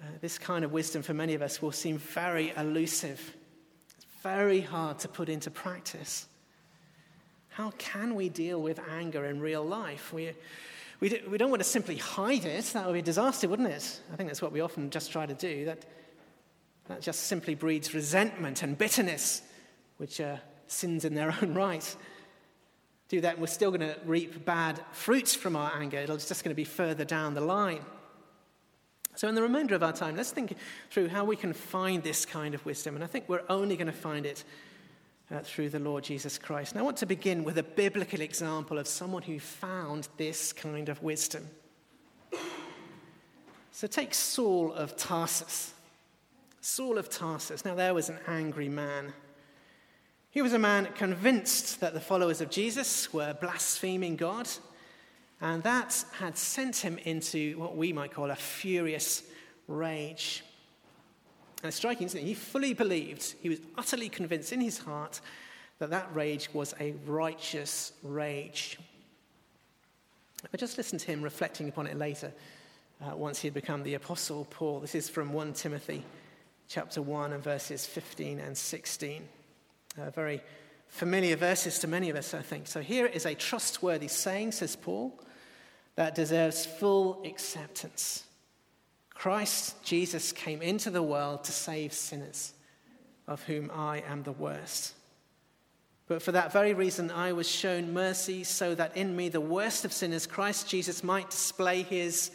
Uh, 0.00 0.06
this 0.20 0.38
kind 0.38 0.64
of 0.64 0.72
wisdom 0.72 1.02
for 1.02 1.12
many 1.12 1.34
of 1.34 1.42
us 1.42 1.60
will 1.60 1.72
seem 1.72 1.98
very 1.98 2.52
elusive. 2.56 3.34
It's 3.96 4.06
very 4.22 4.60
hard 4.60 5.00
to 5.00 5.08
put 5.08 5.28
into 5.28 5.50
practice. 5.50 6.26
How 7.48 7.72
can 7.78 8.14
we 8.14 8.28
deal 8.28 8.62
with 8.62 8.78
anger 8.90 9.24
in 9.24 9.40
real 9.40 9.64
life? 9.64 10.12
We, 10.12 10.32
we, 11.00 11.08
do, 11.08 11.18
we 11.28 11.38
don't 11.38 11.50
want 11.50 11.60
to 11.60 11.68
simply 11.68 11.96
hide 11.96 12.44
it. 12.44 12.64
That 12.66 12.86
would 12.86 12.92
be 12.92 13.00
a 13.00 13.02
disaster, 13.02 13.48
wouldn't 13.48 13.68
it? 13.68 14.00
I 14.12 14.16
think 14.16 14.28
that's 14.28 14.40
what 14.40 14.52
we 14.52 14.60
often 14.60 14.90
just 14.90 15.10
try 15.10 15.26
to 15.26 15.34
do. 15.34 15.64
That, 15.64 15.84
that 16.86 17.02
just 17.02 17.24
simply 17.24 17.56
breeds 17.56 17.92
resentment 17.92 18.62
and 18.62 18.78
bitterness, 18.78 19.42
which 19.96 20.20
are 20.20 20.40
sins 20.68 21.04
in 21.04 21.16
their 21.16 21.34
own 21.42 21.54
right. 21.54 21.96
Do 23.08 23.20
that, 23.22 23.32
and 23.32 23.40
we're 23.40 23.48
still 23.48 23.72
going 23.72 23.80
to 23.80 23.96
reap 24.04 24.44
bad 24.44 24.80
fruits 24.92 25.34
from 25.34 25.56
our 25.56 25.74
anger. 25.74 25.98
It's 25.98 26.28
just 26.28 26.44
going 26.44 26.52
to 26.52 26.56
be 26.56 26.64
further 26.64 27.04
down 27.04 27.34
the 27.34 27.40
line. 27.40 27.80
So, 29.18 29.26
in 29.26 29.34
the 29.34 29.42
remainder 29.42 29.74
of 29.74 29.82
our 29.82 29.92
time, 29.92 30.14
let's 30.14 30.30
think 30.30 30.54
through 30.90 31.08
how 31.08 31.24
we 31.24 31.34
can 31.34 31.52
find 31.52 32.04
this 32.04 32.24
kind 32.24 32.54
of 32.54 32.64
wisdom. 32.64 32.94
And 32.94 33.02
I 33.02 33.08
think 33.08 33.28
we're 33.28 33.42
only 33.48 33.76
going 33.76 33.88
to 33.88 33.92
find 33.92 34.24
it 34.24 34.44
uh, 35.32 35.40
through 35.40 35.70
the 35.70 35.80
Lord 35.80 36.04
Jesus 36.04 36.38
Christ. 36.38 36.70
And 36.70 36.78
I 36.78 36.84
want 36.84 36.98
to 36.98 37.06
begin 37.06 37.42
with 37.42 37.58
a 37.58 37.64
biblical 37.64 38.20
example 38.20 38.78
of 38.78 38.86
someone 38.86 39.22
who 39.22 39.40
found 39.40 40.06
this 40.18 40.52
kind 40.52 40.88
of 40.88 41.02
wisdom. 41.02 41.48
So 43.72 43.88
take 43.88 44.14
Saul 44.14 44.72
of 44.72 44.96
Tarsus. 44.96 45.74
Saul 46.60 46.96
of 46.96 47.10
Tarsus. 47.10 47.64
Now, 47.64 47.74
there 47.74 47.94
was 47.94 48.08
an 48.08 48.20
angry 48.28 48.68
man. 48.68 49.12
He 50.30 50.42
was 50.42 50.52
a 50.52 50.60
man 50.60 50.86
convinced 50.94 51.80
that 51.80 51.92
the 51.92 52.00
followers 52.00 52.40
of 52.40 52.50
Jesus 52.50 53.12
were 53.12 53.34
blaspheming 53.40 54.14
God, 54.14 54.48
and 55.40 55.62
that 55.62 56.04
had 56.18 56.36
sent 56.36 56.76
him 56.76 56.98
into 56.98 57.58
what 57.58 57.76
we 57.76 57.92
might 57.92 58.12
call 58.12 58.30
a 58.30 58.36
furious 58.36 59.22
rage. 59.68 60.42
And 61.62 61.68
it's 61.68 61.76
striking, 61.76 62.06
isn't 62.06 62.20
it? 62.20 62.24
He 62.24 62.34
fully 62.34 62.72
believed, 62.72 63.34
he 63.40 63.48
was 63.48 63.60
utterly 63.76 64.08
convinced 64.08 64.52
in 64.52 64.60
his 64.60 64.78
heart 64.78 65.20
that 65.78 65.90
that 65.90 66.12
rage 66.14 66.52
was 66.52 66.74
a 66.80 66.92
righteous 67.06 67.92
rage. 68.02 68.78
But 70.50 70.60
just 70.60 70.76
listen 70.76 70.98
to 70.98 71.06
him 71.06 71.22
reflecting 71.22 71.68
upon 71.68 71.86
it 71.86 71.96
later, 71.96 72.32
uh, 73.00 73.16
once 73.16 73.40
he 73.40 73.46
had 73.48 73.54
become 73.54 73.82
the 73.82 73.94
Apostle 73.94 74.46
Paul. 74.50 74.80
This 74.80 74.94
is 74.94 75.08
from 75.08 75.32
1 75.32 75.52
Timothy 75.52 76.04
chapter 76.68 77.00
1 77.00 77.32
and 77.32 77.42
verses 77.42 77.86
15 77.86 78.40
and 78.40 78.56
16. 78.56 79.22
Uh, 80.00 80.10
very 80.10 80.40
familiar 80.88 81.36
verses 81.36 81.78
to 81.80 81.86
many 81.86 82.10
of 82.10 82.16
us, 82.16 82.34
I 82.34 82.42
think. 82.42 82.66
So 82.66 82.80
here 82.80 83.06
is 83.06 83.26
a 83.26 83.34
trustworthy 83.34 84.08
saying, 84.08 84.52
says 84.52 84.76
Paul, 84.76 85.18
that 85.98 86.14
deserves 86.14 86.64
full 86.64 87.20
acceptance. 87.24 88.22
Christ 89.10 89.82
Jesus 89.82 90.30
came 90.30 90.62
into 90.62 90.90
the 90.90 91.02
world 91.02 91.42
to 91.42 91.50
save 91.50 91.92
sinners, 91.92 92.52
of 93.26 93.42
whom 93.42 93.68
I 93.74 94.04
am 94.08 94.22
the 94.22 94.30
worst. 94.30 94.94
But 96.06 96.22
for 96.22 96.30
that 96.30 96.52
very 96.52 96.72
reason, 96.72 97.10
I 97.10 97.32
was 97.32 97.48
shown 97.48 97.92
mercy 97.92 98.44
so 98.44 98.76
that 98.76 98.96
in 98.96 99.16
me, 99.16 99.28
the 99.28 99.40
worst 99.40 99.84
of 99.84 99.92
sinners, 99.92 100.24
Christ 100.24 100.68
Jesus 100.68 101.02
might 101.02 101.30
display 101.30 101.82
his. 101.82 102.30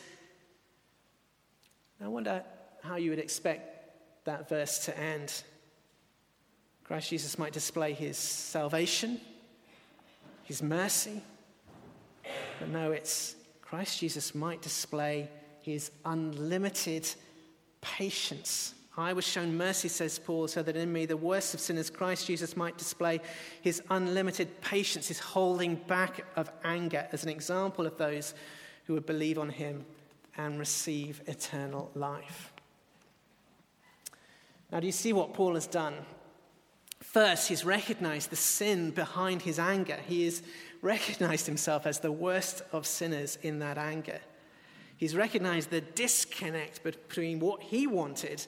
I 2.04 2.10
wonder 2.10 2.44
how 2.84 2.98
you 2.98 3.12
would 3.12 3.20
expect 3.20 4.26
that 4.26 4.50
verse 4.50 4.80
to 4.88 5.00
end. 5.00 5.42
Christ 6.84 7.10
Jesus 7.10 7.40
might 7.40 7.54
display 7.54 7.94
his 7.94 8.18
salvation, 8.18 9.22
his 10.44 10.62
mercy. 10.62 11.22
But 12.60 12.68
no, 12.68 12.92
it's 12.92 13.38
Christ 13.74 14.02
Jesus 14.02 14.36
might 14.36 14.62
display 14.62 15.28
his 15.64 15.90
unlimited 16.06 17.10
patience. 17.82 18.76
I 18.96 19.14
was 19.14 19.26
shown 19.26 19.58
mercy, 19.58 19.88
says 19.88 20.20
Paul, 20.20 20.48
so 20.48 20.62
that 20.62 20.76
in 20.76 20.94
me, 20.94 21.08
the 21.08 21.18
worst 21.18 21.56
of 21.56 21.60
sinners, 21.60 21.90
Christ 21.90 22.28
Jesus 22.28 22.56
might 22.56 22.78
display 22.78 23.20
his 23.64 23.82
unlimited 23.90 24.62
patience, 24.62 25.08
his 25.08 25.18
holding 25.18 25.74
back 25.74 26.24
of 26.36 26.52
anger, 26.64 27.08
as 27.12 27.24
an 27.24 27.30
example 27.30 27.88
of 27.88 27.98
those 27.98 28.36
who 28.86 28.94
would 28.94 29.08
believe 29.08 29.40
on 29.40 29.50
him 29.50 29.84
and 30.38 30.60
receive 30.60 31.24
eternal 31.26 31.90
life. 31.96 32.54
Now, 34.72 34.82
do 34.82 34.86
you 34.86 34.92
see 34.92 35.14
what 35.14 35.34
Paul 35.34 35.56
has 35.56 35.66
done? 35.66 35.96
First, 37.02 37.48
he's 37.48 37.66
recognized 37.66 38.30
the 38.30 38.36
sin 38.36 38.92
behind 38.92 39.42
his 39.42 39.58
anger. 39.58 39.98
He 40.08 40.26
has 40.26 40.44
recognized 40.84 41.48
himself 41.48 41.88
as 41.88 42.00
the 42.00 42.12
worst 42.12 42.62
of 42.72 42.86
sinners 42.86 43.40
in 43.42 43.60
that 43.60 43.78
anger. 43.80 44.20
He's 44.98 45.16
recognized 45.16 45.70
the 45.70 45.82
disconnect 45.82 46.84
between 46.84 47.40
what 47.40 47.64
he 47.64 47.88
wanted 47.88 48.46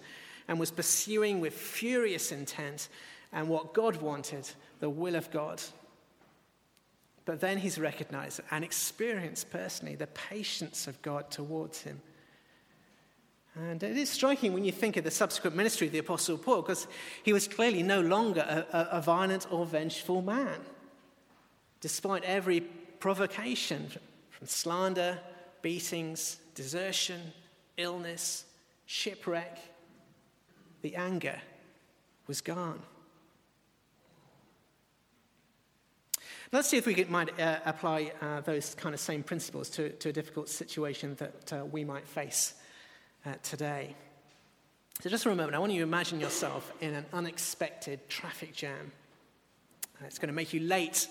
and 0.48 0.60
was 0.60 0.70
pursuing 0.70 1.40
with 1.40 1.54
furious 1.54 2.32
intent 2.32 2.90
and 3.34 3.50
what 3.50 3.74
God 3.74 4.02
wanted, 4.02 4.48
the 4.80 4.90
will 4.90 5.16
of 5.16 5.32
God. 5.32 5.62
But 7.26 7.42
then 7.42 7.58
he's 7.58 7.80
recognized 7.80 8.42
and 8.52 8.64
experienced 8.64 9.50
personally 9.50 9.96
the 9.96 10.08
patience 10.08 10.88
of 10.88 11.02
God 11.02 11.32
towards 11.32 11.82
him. 11.82 12.00
And 13.56 13.82
it 13.82 13.98
is 13.98 14.10
striking 14.10 14.54
when 14.54 14.66
you 14.66 14.72
think 14.72 14.98
of 14.98 15.06
the 15.06 15.12
subsequent 15.12 15.56
ministry 15.56 15.88
of 15.88 15.94
the 15.94 16.00
Apostle 16.00 16.38
Paul, 16.38 16.62
because 16.62 16.88
he 17.24 17.32
was 17.32 17.48
clearly 17.48 17.82
no 17.82 18.02
longer 18.02 18.42
a, 18.42 18.98
a, 18.98 19.02
violent 19.02 19.48
or 19.50 19.66
vengeful 19.66 20.22
man. 20.22 20.60
Despite 21.86 22.24
every 22.24 22.62
provocation 22.62 23.92
from 24.32 24.48
slander, 24.48 25.20
beatings, 25.62 26.38
desertion, 26.56 27.22
illness, 27.78 28.46
shipwreck, 28.88 29.60
the 30.82 30.96
anger 30.96 31.40
was 32.26 32.42
gone. 32.42 32.82
Let's 36.52 36.68
see 36.68 36.78
if 36.78 36.88
we 36.88 36.96
could, 36.96 37.12
might 37.12 37.40
uh, 37.40 37.60
apply 37.68 38.14
uh, 38.20 38.42
those 38.42 38.74
kind 38.74 38.96
of 38.96 39.00
same 39.00 39.22
principles 39.22 39.70
to, 39.70 39.90
to 39.90 40.10
a 40.10 40.12
difficult 40.12 40.50
situation 40.50 41.16
that 41.20 41.54
uh, 41.54 41.66
we 41.66 41.84
might 41.84 42.08
face 42.08 42.56
uh, 43.28 43.34
today. 43.44 43.96
So, 45.02 45.12
just 45.12 45.24
for 45.24 45.30
a 45.30 45.36
moment, 45.36 45.54
I 45.54 45.60
want 45.60 45.72
you 45.72 45.82
to 45.82 45.88
imagine 45.88 46.20
yourself 46.20 46.74
in 46.82 46.96
an 46.96 47.06
unexpected 47.14 48.10
traffic 48.10 48.56
jam. 48.56 48.92
Uh, 50.02 50.06
it's 50.08 50.18
going 50.18 50.30
to 50.30 50.34
make 50.34 50.52
you 50.52 50.62
late 50.62 51.08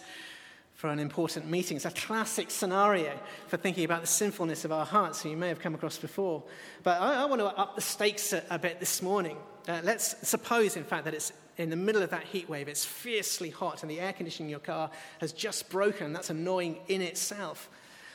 for 0.74 0.90
an 0.90 0.98
important 0.98 1.48
meeting. 1.48 1.76
It's 1.76 1.86
a 1.86 1.90
classic 1.90 2.50
scenario 2.50 3.12
for 3.46 3.56
thinking 3.56 3.84
about 3.84 4.00
the 4.00 4.06
sinfulness 4.06 4.64
of 4.64 4.72
our 4.72 4.84
hearts, 4.84 5.22
so 5.22 5.28
you 5.28 5.36
may 5.36 5.48
have 5.48 5.60
come 5.60 5.74
across 5.74 5.98
before. 5.98 6.42
But 6.82 7.00
I, 7.00 7.22
I 7.22 7.24
want 7.26 7.40
to 7.40 7.46
up 7.46 7.76
the 7.76 7.80
stakes 7.80 8.32
a, 8.32 8.42
a 8.50 8.58
bit 8.58 8.80
this 8.80 9.00
morning. 9.00 9.36
Uh, 9.68 9.80
let's 9.84 10.28
suppose, 10.28 10.76
in 10.76 10.84
fact, 10.84 11.04
that 11.04 11.14
it's 11.14 11.32
in 11.56 11.70
the 11.70 11.76
middle 11.76 12.02
of 12.02 12.10
that 12.10 12.24
heat 12.24 12.48
wave, 12.48 12.66
it's 12.66 12.84
fiercely 12.84 13.50
hot, 13.50 13.82
and 13.82 13.90
the 13.90 14.00
air 14.00 14.12
conditioning 14.12 14.48
in 14.48 14.50
your 14.50 14.60
car 14.60 14.90
has 15.20 15.32
just 15.32 15.70
broken. 15.70 16.12
That's 16.12 16.30
annoying 16.30 16.78
in 16.88 17.00
itself. 17.00 17.70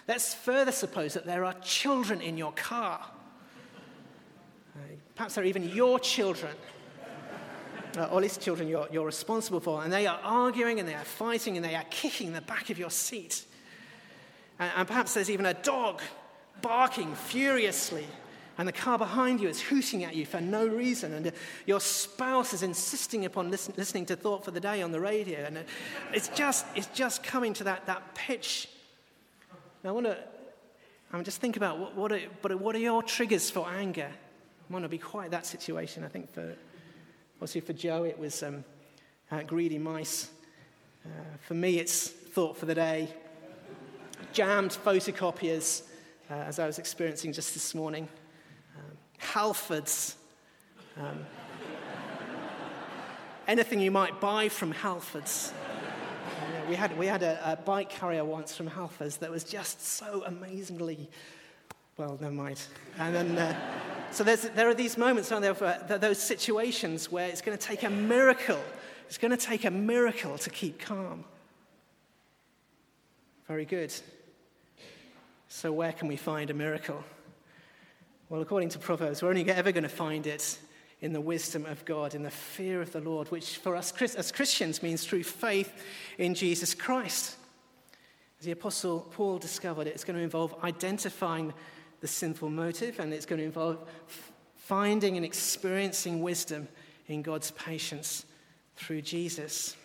Let's 0.08 0.34
further 0.34 0.74
suppose 0.74 1.14
that 1.14 1.26
there 1.26 1.46
are 1.46 1.54
children 1.62 2.20
in 2.20 2.38
your 2.38 2.52
car. 2.52 3.00
Uh, 4.76 4.80
perhaps 5.16 5.36
they're 5.36 5.46
even 5.46 5.70
your 5.70 6.00
children 6.00 6.52
uh, 7.98 8.02
at 8.02 8.16
least 8.16 8.42
children 8.42 8.68
you're, 8.68 8.88
you're 8.92 9.06
responsible 9.06 9.60
for, 9.60 9.84
and 9.84 9.92
they 9.92 10.08
are 10.08 10.20
arguing 10.24 10.80
and 10.80 10.88
they 10.88 10.94
are 10.94 11.04
fighting 11.04 11.56
and 11.56 11.66
they 11.66 11.76
are 11.76 11.86
kicking 11.90 12.34
the 12.34 12.42
back 12.42 12.70
of 12.70 12.78
your 12.78 12.90
seat. 12.90 13.44
And, 14.60 14.72
and 14.76 14.88
perhaps 14.88 15.14
there's 15.14 15.30
even 15.30 15.46
a 15.46 15.54
dog 15.54 16.02
barking 16.62 17.14
furiously, 17.16 18.06
and 18.58 18.68
the 18.68 18.74
car 18.74 18.98
behind 18.98 19.40
you 19.40 19.48
is 19.48 19.62
hooting 19.62 20.04
at 20.04 20.16
you 20.16 20.26
for 20.26 20.42
no 20.42 20.68
reason, 20.68 21.14
and 21.14 21.32
your 21.66 21.80
spouse 21.80 22.54
is 22.54 22.64
insisting 22.64 23.26
upon 23.26 23.50
listen, 23.50 23.74
listening 23.78 24.06
to 24.08 24.16
Thought 24.16 24.44
for 24.44 24.52
the 24.52 24.60
Day 24.60 24.82
on 24.82 24.92
the 24.92 25.00
radio, 25.00 25.40
and 25.40 25.64
it's 26.14 26.28
just, 26.30 26.66
it's 26.76 26.88
just 26.88 27.24
coming 27.24 27.54
to 27.54 27.64
that, 27.66 27.86
that 27.86 28.16
pitch. 28.16 28.68
Now, 29.84 29.92
I 29.92 29.94
want 29.94 30.08
to 30.08 30.18
I 31.12 31.16
mean, 31.16 31.24
just 31.24 31.42
think 31.42 31.58
about 31.58 31.80
what, 31.80 31.96
what, 31.96 32.12
are, 32.12 32.22
but 32.42 32.60
what 32.60 32.76
are 32.76 32.80
your 32.80 33.02
triggers 33.02 33.50
for 33.50 33.68
anger? 33.68 34.10
I 34.10 34.74
want 34.74 34.86
to 34.86 34.90
be 34.90 35.00
quite 35.00 35.32
that 35.32 35.46
situation, 35.46 36.04
I 36.04 36.08
think, 36.08 36.32
for, 36.32 36.56
Obviously, 37.40 37.62
for 37.62 37.72
Joe, 37.72 38.04
it 38.04 38.20
was 38.20 38.44
um, 38.44 38.66
uh, 39.32 39.44
greedy 39.44 39.78
mice. 39.78 40.30
Uh, 41.06 41.10
for 41.48 41.54
me, 41.54 41.80
it's 41.80 42.10
thought 42.10 42.58
for 42.58 42.66
the 42.66 42.76
day. 42.76 43.08
Jammed 44.34 44.72
photocopiers, 44.72 45.84
uh, 46.30 46.34
as 46.34 46.60
I 46.60 46.68
was 46.68 46.80
experiencing 46.80 47.32
just 47.32 47.54
this 47.54 47.74
morning. 47.74 48.10
Um, 48.78 48.98
Halfords. 49.22 50.16
Um, 50.98 51.26
anything 53.48 53.80
you 53.80 53.92
might 53.92 54.20
buy 54.20 54.50
from 54.50 54.74
Halfords. 54.74 55.54
Uh, 55.54 56.68
we 56.68 56.76
had, 56.76 56.98
we 56.98 57.08
had 57.08 57.24
a, 57.24 57.54
a, 57.54 57.56
bike 57.56 57.90
carrier 57.90 58.26
once 58.26 58.54
from 58.54 58.70
Halfords 58.70 59.18
that 59.20 59.32
was 59.32 59.46
just 59.46 59.82
so 59.82 60.24
amazingly, 60.26 61.10
well, 62.00 62.18
never 62.22 62.34
mind. 62.34 62.62
And 62.98 63.14
then 63.14 63.38
uh, 63.38 63.60
so 64.12 64.24
there 64.24 64.70
are 64.70 64.74
these 64.74 64.98
moments, 64.98 65.32
aren't 65.32 65.60
there, 65.60 65.98
those 66.00 66.18
situations 66.18 67.12
where 67.12 67.28
it's 67.28 67.42
going 67.42 67.58
to 67.58 67.64
take 67.64 67.84
a 67.84 67.90
miracle. 67.90 68.60
It's 69.08 69.18
going 69.18 69.32
to 69.32 69.38
take 69.38 69.66
a 69.66 69.72
miracle 69.72 70.38
to 70.38 70.50
keep 70.50 70.80
calm. 70.80 71.26
Very 73.48 73.66
good. 73.66 73.94
So, 75.50 75.74
where 75.74 75.92
can 75.92 76.08
we 76.08 76.16
find 76.16 76.50
a 76.50 76.54
miracle? 76.54 77.04
Well, 78.30 78.42
according 78.42 78.70
to 78.70 78.80
Proverbs, 78.80 79.22
we're 79.22 79.30
only 79.30 79.50
ever 79.50 79.72
going 79.72 79.84
to 79.84 79.90
find 79.90 80.26
it 80.26 80.58
in 81.02 81.12
the 81.12 81.22
wisdom 81.22 81.66
of 81.66 81.84
God, 81.86 82.16
in 82.16 82.24
the 82.24 82.32
fear 82.32 82.82
of 82.82 82.94
the 82.94 83.02
Lord, 83.02 83.30
which 83.30 83.58
for 83.58 83.76
us 83.76 83.92
as 84.16 84.32
Christians 84.32 84.82
means 84.82 85.06
through 85.06 85.24
faith 85.24 85.84
in 86.18 86.34
Jesus 86.34 86.74
Christ. 86.74 87.36
As 88.40 88.46
the 88.46 88.52
Apostle 88.52 89.02
Paul 89.12 89.38
discovered, 89.38 89.88
it's 89.88 90.06
going 90.06 90.16
to 90.16 90.24
involve 90.24 90.56
identifying 90.64 91.54
the 92.02 92.08
sinful 92.08 92.50
motive, 92.50 93.00
and 93.00 93.14
it's 93.14 93.26
going 93.26 93.40
to 93.40 93.46
involve 93.46 93.78
finding 94.56 95.18
and 95.18 95.26
experiencing 95.26 96.22
wisdom 96.22 96.68
in 97.08 97.22
God's 97.22 97.52
patience 97.52 98.26
through 98.76 99.02
Jesus. 99.02 99.76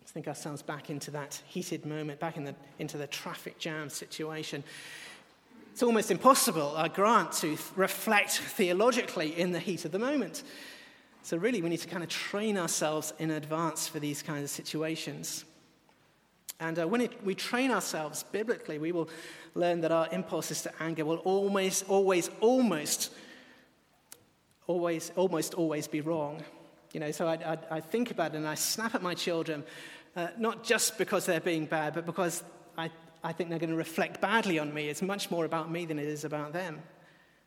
Let's 0.00 0.12
think 0.12 0.26
ourselves 0.26 0.62
back 0.62 0.90
into 0.90 1.10
that 1.12 1.40
heated 1.46 1.86
moment, 1.86 2.18
back 2.18 2.36
in 2.36 2.44
the, 2.44 2.54
into 2.78 2.98
the 2.98 3.06
traffic 3.06 3.58
jam 3.58 3.88
situation. 3.88 4.64
It's 5.72 5.82
almost 5.82 6.10
impossible, 6.10 6.74
I 6.76 6.88
grant, 6.88 7.32
to 7.32 7.56
reflect 7.76 8.32
theologically 8.32 9.38
in 9.38 9.52
the 9.52 9.58
heat 9.58 9.84
of 9.84 9.92
the 9.92 9.98
moment. 9.98 10.42
So, 11.22 11.36
really, 11.36 11.62
we 11.62 11.68
need 11.68 11.80
to 11.80 11.88
kind 11.88 12.02
of 12.02 12.08
train 12.08 12.58
ourselves 12.58 13.14
in 13.18 13.30
advance 13.30 13.86
for 13.86 14.00
these 14.00 14.22
kinds 14.22 14.44
of 14.44 14.50
situations. 14.50 15.44
And 16.62 16.78
uh, 16.78 16.86
when 16.86 17.00
it, 17.00 17.24
we 17.24 17.34
train 17.34 17.72
ourselves 17.72 18.24
biblically, 18.30 18.78
we 18.78 18.92
will 18.92 19.08
learn 19.56 19.80
that 19.80 19.90
our 19.90 20.08
impulses 20.12 20.62
to 20.62 20.72
anger 20.78 21.04
will 21.04 21.16
always, 21.16 21.82
always, 21.88 22.30
almost, 22.40 23.12
always, 24.68 25.10
almost 25.16 25.54
always 25.54 25.88
be 25.88 26.00
wrong. 26.00 26.40
You 26.92 27.00
know, 27.00 27.10
so 27.10 27.26
I, 27.26 27.34
I, 27.34 27.58
I 27.78 27.80
think 27.80 28.12
about 28.12 28.34
it 28.34 28.36
and 28.36 28.46
I 28.46 28.54
snap 28.54 28.94
at 28.94 29.02
my 29.02 29.14
children, 29.14 29.64
uh, 30.14 30.28
not 30.38 30.62
just 30.62 30.98
because 30.98 31.26
they're 31.26 31.40
being 31.40 31.66
bad, 31.66 31.94
but 31.94 32.06
because 32.06 32.44
I, 32.78 32.90
I 33.24 33.32
think 33.32 33.50
they're 33.50 33.58
going 33.58 33.70
to 33.70 33.76
reflect 33.76 34.20
badly 34.20 34.60
on 34.60 34.72
me. 34.72 34.88
It's 34.88 35.02
much 35.02 35.32
more 35.32 35.44
about 35.44 35.68
me 35.68 35.84
than 35.84 35.98
it 35.98 36.06
is 36.06 36.24
about 36.24 36.52
them. 36.52 36.80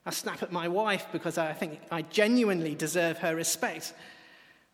I 0.06 0.10
snap 0.10 0.43
at 0.43 0.51
my 0.51 0.67
wife 0.67 1.08
because 1.13 1.38
I 1.38 1.54
think 1.54 1.80
I 1.89 2.01
genuinely 2.01 2.75
deserve 2.75 3.19
her 3.19 3.34
respect, 3.34 3.93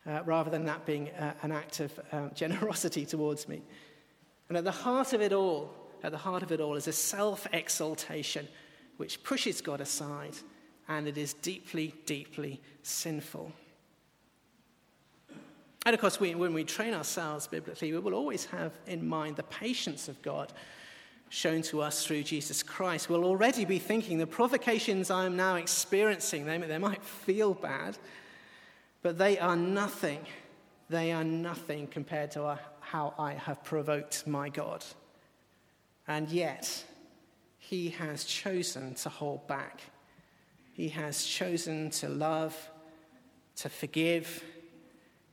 uh, 0.08 0.24
rather 0.26 0.50
than 0.50 0.66
that 0.66 0.88
being 0.88 1.10
uh, 1.12 1.34
an 1.44 1.52
act 1.52 1.80
of 1.80 2.00
um, 2.12 2.32
generosity 2.36 3.06
towards 3.06 3.48
me. 3.48 3.62
And 4.52 4.58
at 4.58 4.66
the 4.66 4.72
heart 4.72 5.14
of 5.14 5.22
it 5.22 5.32
all 5.32 5.74
at 6.04 6.12
the 6.12 6.18
heart 6.18 6.44
of 6.44 6.52
it 6.52 6.60
all 6.60 6.76
is 6.76 6.90
a 6.90 6.92
self 6.92 7.48
exaltation 7.54 8.50
which 8.98 9.24
pushes 9.24 9.62
God 9.62 9.80
aside, 9.80 10.36
and 10.90 11.08
it 11.08 11.18
is 11.18 11.36
deeply, 11.36 11.94
deeply 12.06 12.60
sinful. 12.84 13.54
And 15.86 15.94
of 15.94 16.02
course, 16.02 16.20
we, 16.20 16.36
when 16.36 16.54
we 16.54 16.66
train 16.66 16.94
ourselves 16.94 17.48
biblically, 17.48 17.94
we 17.94 18.00
will 18.00 18.14
always 18.14 18.44
have 18.44 18.74
in 18.88 19.08
mind 19.08 19.38
the 19.38 19.44
patience 19.44 20.10
of 20.10 20.22
God 20.22 20.52
shown 21.30 21.62
to 21.62 21.82
us 21.82 22.06
through 22.06 22.24
Jesus 22.24 22.62
Christ. 22.62 23.10
We'll 23.10 23.24
already 23.24 23.64
be 23.64 23.80
thinking 23.80 24.18
the 24.18 24.28
provocations 24.28 25.10
I'm 25.10 25.38
now 25.38 25.56
experiencing, 25.56 26.46
they, 26.46 26.58
they 26.58 26.78
might 26.78 27.06
feel 27.06 27.54
bad, 27.54 27.98
but 29.02 29.18
they 29.18 29.40
are 29.40 29.56
nothing. 29.56 30.26
They 30.90 31.14
are 31.14 31.24
nothing 31.24 31.88
compared 31.88 32.32
to 32.32 32.44
how 32.92 33.14
I 33.18 33.34
have 33.36 33.64
provoked 33.64 34.28
my 34.28 34.50
God. 34.50 34.84
And 36.10 36.28
yet, 36.30 36.84
he 37.58 37.92
has 37.92 38.26
chosen 38.26 38.96
to 38.96 39.08
hold 39.08 39.48
back. 39.48 39.80
He 40.74 40.90
has 40.90 41.24
chosen 41.24 41.90
to 41.92 42.10
love, 42.10 42.54
to 43.58 43.70
forgive, 43.70 44.44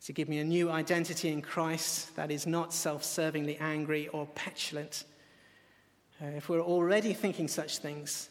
to 0.04 0.12
give 0.12 0.28
me 0.28 0.38
a 0.38 0.44
new 0.44 0.70
identity 0.70 1.30
in 1.30 1.42
Christ 1.42 2.14
that 2.14 2.30
is 2.30 2.46
not 2.46 2.72
self 2.72 3.02
servingly 3.02 3.60
angry 3.60 4.06
or 4.08 4.26
petulant. 4.26 5.04
Uh, 6.22 6.26
if 6.36 6.48
we're 6.48 6.60
already 6.60 7.12
thinking 7.12 7.48
such 7.48 7.78
things, 7.78 8.28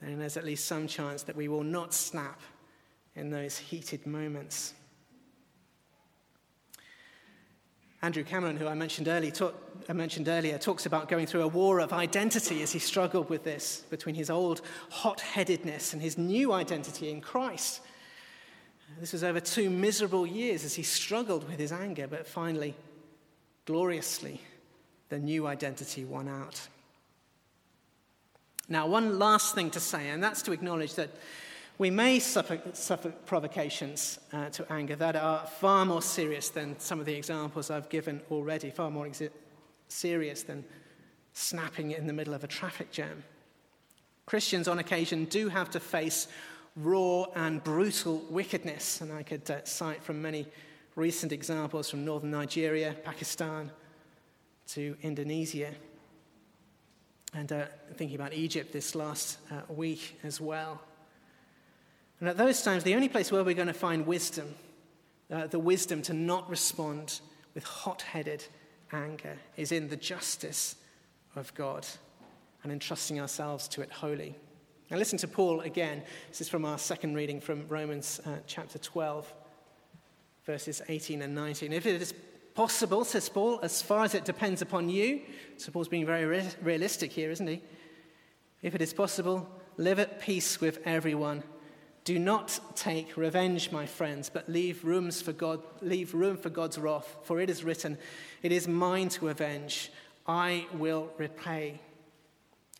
then 0.00 0.18
there's 0.18 0.36
at 0.36 0.44
least 0.44 0.64
some 0.64 0.88
chance 0.88 1.22
that 1.22 1.36
we 1.36 1.46
will 1.46 1.62
not 1.62 1.94
snap 1.94 2.40
in 3.14 3.30
those 3.30 3.56
heated 3.58 4.06
moments. 4.08 4.74
Andrew 8.02 8.24
Cameron, 8.24 8.56
who 8.56 8.66
I 8.66 8.74
mentioned, 8.74 9.08
early, 9.08 9.30
talk, 9.30 9.54
I 9.88 9.92
mentioned 9.92 10.28
earlier, 10.28 10.56
talks 10.56 10.86
about 10.86 11.08
going 11.08 11.26
through 11.26 11.42
a 11.42 11.48
war 11.48 11.80
of 11.80 11.92
identity 11.92 12.62
as 12.62 12.72
he 12.72 12.78
struggled 12.78 13.28
with 13.28 13.44
this 13.44 13.84
between 13.90 14.14
his 14.14 14.30
old 14.30 14.62
hot 14.88 15.20
headedness 15.20 15.92
and 15.92 16.00
his 16.00 16.16
new 16.16 16.52
identity 16.52 17.10
in 17.10 17.20
Christ. 17.20 17.82
This 18.98 19.12
was 19.12 19.22
over 19.22 19.38
two 19.38 19.68
miserable 19.68 20.26
years 20.26 20.64
as 20.64 20.74
he 20.74 20.82
struggled 20.82 21.46
with 21.46 21.58
his 21.58 21.72
anger, 21.72 22.06
but 22.06 22.26
finally, 22.26 22.74
gloriously, 23.66 24.40
the 25.10 25.18
new 25.18 25.46
identity 25.46 26.04
won 26.04 26.28
out. 26.28 26.68
Now, 28.68 28.86
one 28.86 29.18
last 29.18 29.54
thing 29.54 29.70
to 29.72 29.80
say, 29.80 30.08
and 30.08 30.22
that's 30.22 30.42
to 30.42 30.52
acknowledge 30.52 30.94
that 30.94 31.10
we 31.80 31.88
may 31.88 32.18
suffer, 32.18 32.60
suffer 32.74 33.08
provocations 33.24 34.18
uh, 34.34 34.50
to 34.50 34.70
anger 34.70 34.94
that 34.96 35.16
are 35.16 35.46
far 35.46 35.86
more 35.86 36.02
serious 36.02 36.50
than 36.50 36.78
some 36.78 37.00
of 37.00 37.06
the 37.06 37.14
examples 37.14 37.70
I've 37.70 37.88
given 37.88 38.20
already, 38.30 38.68
far 38.68 38.90
more 38.90 39.06
exi- 39.06 39.30
serious 39.88 40.42
than 40.42 40.62
snapping 41.32 41.92
in 41.92 42.06
the 42.06 42.12
middle 42.12 42.34
of 42.34 42.44
a 42.44 42.46
traffic 42.46 42.92
jam. 42.92 43.24
Christians, 44.26 44.68
on 44.68 44.78
occasion, 44.78 45.24
do 45.24 45.48
have 45.48 45.70
to 45.70 45.80
face 45.80 46.28
raw 46.76 47.24
and 47.34 47.64
brutal 47.64 48.26
wickedness, 48.28 49.00
and 49.00 49.10
I 49.10 49.22
could 49.22 49.50
uh, 49.50 49.64
cite 49.64 50.02
from 50.02 50.20
many 50.20 50.46
recent 50.96 51.32
examples 51.32 51.88
from 51.88 52.04
northern 52.04 52.30
Nigeria, 52.30 52.94
Pakistan, 53.04 53.70
to 54.68 54.98
Indonesia 55.00 55.70
and 57.32 57.50
uh, 57.50 57.64
thinking 57.94 58.16
about 58.16 58.34
Egypt 58.34 58.70
this 58.70 58.94
last 58.94 59.38
uh, 59.50 59.62
week 59.72 60.20
as 60.22 60.42
well. 60.42 60.82
And 62.20 62.28
at 62.28 62.36
those 62.36 62.62
times, 62.62 62.84
the 62.84 62.94
only 62.94 63.08
place 63.08 63.32
where 63.32 63.42
we're 63.42 63.54
going 63.54 63.66
to 63.66 63.74
find 63.74 64.06
wisdom, 64.06 64.54
uh, 65.32 65.46
the 65.46 65.58
wisdom 65.58 66.02
to 66.02 66.12
not 66.12 66.48
respond 66.50 67.20
with 67.54 67.64
hot 67.64 68.02
headed 68.02 68.44
anger, 68.92 69.38
is 69.56 69.72
in 69.72 69.88
the 69.88 69.96
justice 69.96 70.76
of 71.34 71.52
God 71.54 71.86
and 72.62 72.70
entrusting 72.70 73.18
ourselves 73.18 73.68
to 73.68 73.80
it 73.80 73.90
wholly. 73.90 74.36
Now, 74.90 74.98
listen 74.98 75.18
to 75.18 75.28
Paul 75.28 75.60
again. 75.60 76.02
This 76.28 76.42
is 76.42 76.48
from 76.48 76.64
our 76.64 76.76
second 76.76 77.14
reading 77.14 77.40
from 77.40 77.66
Romans 77.68 78.20
uh, 78.26 78.36
chapter 78.46 78.78
12, 78.78 79.32
verses 80.44 80.82
18 80.88 81.22
and 81.22 81.34
19. 81.34 81.72
If 81.72 81.86
it 81.86 82.02
is 82.02 82.12
possible, 82.54 83.04
says 83.04 83.28
Paul, 83.28 83.60
as 83.62 83.80
far 83.80 84.04
as 84.04 84.14
it 84.14 84.24
depends 84.24 84.60
upon 84.60 84.90
you. 84.90 85.22
So 85.56 85.70
Paul's 85.70 85.88
being 85.88 86.04
very 86.04 86.26
re- 86.26 86.50
realistic 86.60 87.12
here, 87.12 87.30
isn't 87.30 87.46
he? 87.46 87.62
If 88.60 88.74
it 88.74 88.82
is 88.82 88.92
possible, 88.92 89.48
live 89.78 89.98
at 89.98 90.20
peace 90.20 90.60
with 90.60 90.80
everyone. 90.84 91.44
Do 92.04 92.18
not 92.18 92.58
take 92.74 93.16
revenge, 93.16 93.70
my 93.70 93.86
friends, 93.86 94.30
but 94.30 94.48
leave 94.48 94.84
rooms 94.84 95.20
for 95.20 95.32
God, 95.32 95.62
leave 95.82 96.14
room 96.14 96.36
for 96.36 96.50
God's 96.50 96.78
wrath, 96.78 97.16
for 97.24 97.40
it 97.40 97.50
is 97.50 97.62
written, 97.62 97.98
"It 98.42 98.52
is 98.52 98.66
mine 98.66 99.10
to 99.10 99.28
avenge; 99.28 99.90
I 100.26 100.66
will 100.74 101.12
repay," 101.18 101.80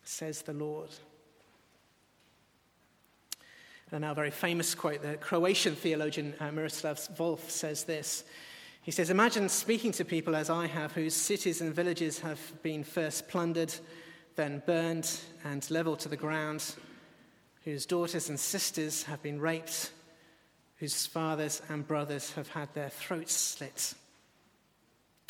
says 0.03 0.41
the 0.41 0.53
Lord. 0.53 0.89
And 3.91 4.01
now, 4.01 4.11
a 4.11 4.15
very 4.15 4.31
famous 4.31 4.73
quote: 4.73 5.01
the 5.01 5.17
Croatian 5.17 5.75
theologian 5.75 6.33
uh, 6.39 6.51
Miroslav 6.51 6.97
Volf 7.15 7.49
says 7.49 7.83
this. 7.83 8.23
He 8.83 8.91
says, 8.91 9.11
Imagine 9.11 9.47
speaking 9.47 9.91
to 9.93 10.05
people 10.05 10.35
as 10.35 10.49
I 10.49 10.65
have, 10.65 10.93
whose 10.93 11.13
cities 11.15 11.61
and 11.61 11.73
villages 11.73 12.19
have 12.19 12.39
been 12.63 12.83
first 12.83 13.27
plundered, 13.27 13.73
then 14.35 14.63
burned 14.65 15.19
and 15.43 15.69
leveled 15.69 15.99
to 15.99 16.09
the 16.09 16.17
ground, 16.17 16.75
whose 17.63 17.85
daughters 17.85 18.29
and 18.29 18.39
sisters 18.39 19.03
have 19.03 19.21
been 19.21 19.39
raped, 19.39 19.91
whose 20.77 21.05
fathers 21.05 21.61
and 21.69 21.87
brothers 21.87 22.33
have 22.33 22.49
had 22.49 22.73
their 22.73 22.89
throats 22.89 23.33
slit. 23.33 23.93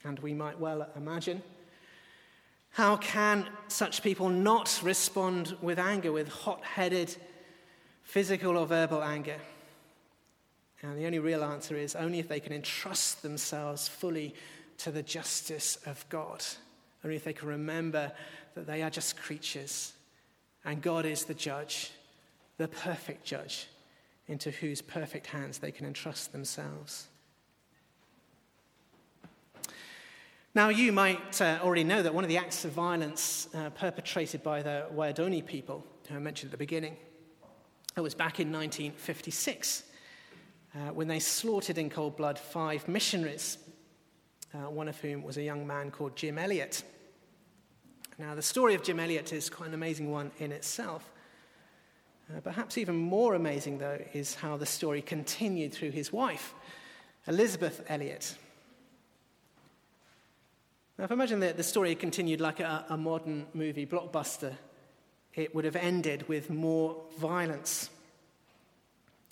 And 0.03 0.17
we 0.19 0.33
might 0.33 0.59
well 0.59 0.87
imagine 0.95 1.43
how 2.71 2.95
can 2.95 3.47
such 3.67 4.01
people 4.01 4.29
not 4.29 4.79
respond 4.81 5.57
with 5.61 5.77
anger, 5.77 6.11
with 6.11 6.29
hot 6.29 6.63
headed 6.63 7.13
physical 8.03 8.57
or 8.57 8.65
verbal 8.65 9.03
anger? 9.03 9.37
And 10.81 10.97
the 10.97 11.05
only 11.05 11.19
real 11.19 11.43
answer 11.43 11.75
is 11.75 11.95
only 11.95 12.19
if 12.19 12.29
they 12.29 12.39
can 12.39 12.53
entrust 12.53 13.21
themselves 13.21 13.87
fully 13.87 14.33
to 14.79 14.91
the 14.91 15.03
justice 15.03 15.77
of 15.85 16.07
God. 16.07 16.43
Only 17.03 17.17
if 17.17 17.25
they 17.25 17.33
can 17.33 17.49
remember 17.49 18.13
that 18.55 18.67
they 18.67 18.81
are 18.83 18.89
just 18.89 19.17
creatures 19.17 19.93
and 20.63 20.81
God 20.81 21.05
is 21.05 21.25
the 21.25 21.33
judge, 21.33 21.91
the 22.61 22.67
perfect 22.67 23.25
judge, 23.25 23.67
into 24.27 24.51
whose 24.51 24.83
perfect 24.83 25.25
hands 25.27 25.57
they 25.57 25.71
can 25.71 25.87
entrust 25.87 26.31
themselves. 26.31 27.07
Now, 30.53 30.69
you 30.69 30.91
might 30.91 31.41
uh, 31.41 31.59
already 31.63 31.83
know 31.83 32.03
that 32.03 32.13
one 32.13 32.23
of 32.23 32.29
the 32.29 32.37
acts 32.37 32.63
of 32.63 32.71
violence 32.71 33.47
uh, 33.55 33.71
perpetrated 33.71 34.43
by 34.43 34.61
the 34.61 34.85
Waodani 34.93 35.43
people, 35.43 35.83
who 36.07 36.15
I 36.15 36.19
mentioned 36.19 36.49
at 36.49 36.51
the 36.51 36.57
beginning, 36.57 36.97
it 37.97 38.01
was 38.01 38.13
back 38.13 38.39
in 38.39 38.51
1956 38.51 39.83
uh, 40.75 40.77
when 40.93 41.07
they 41.07 41.19
slaughtered 41.19 41.79
in 41.79 41.89
cold 41.89 42.15
blood 42.15 42.37
five 42.37 42.87
missionaries, 42.87 43.57
uh, 44.53 44.69
one 44.69 44.87
of 44.87 44.99
whom 44.99 45.23
was 45.23 45.37
a 45.37 45.43
young 45.43 45.65
man 45.65 45.89
called 45.89 46.15
Jim 46.15 46.37
Elliot. 46.37 46.83
Now, 48.19 48.35
the 48.35 48.41
story 48.43 48.75
of 48.75 48.83
Jim 48.83 48.99
Elliot 48.99 49.33
is 49.33 49.49
quite 49.49 49.69
an 49.69 49.73
amazing 49.73 50.11
one 50.11 50.29
in 50.37 50.51
itself. 50.51 51.10
Uh, 52.35 52.39
perhaps 52.39 52.77
even 52.77 52.95
more 52.95 53.33
amazing, 53.33 53.77
though, 53.79 53.99
is 54.13 54.35
how 54.35 54.55
the 54.57 54.65
story 54.65 55.01
continued 55.01 55.73
through 55.73 55.91
his 55.91 56.13
wife, 56.13 56.53
Elisabeth 57.27 57.83
Elliot. 57.89 58.35
Now, 60.97 61.05
if 61.05 61.11
I 61.11 61.13
imagine 61.13 61.39
that 61.41 61.57
the 61.57 61.63
story 61.63 61.95
continued 61.95 62.39
like 62.39 62.59
a, 62.59 62.85
a 62.89 62.97
modern 62.97 63.47
movie 63.53 63.85
blockbuster, 63.85 64.53
it 65.33 65.53
would 65.55 65.65
have 65.65 65.75
ended 65.75 66.27
with 66.27 66.49
more 66.49 66.95
violence. 67.17 67.89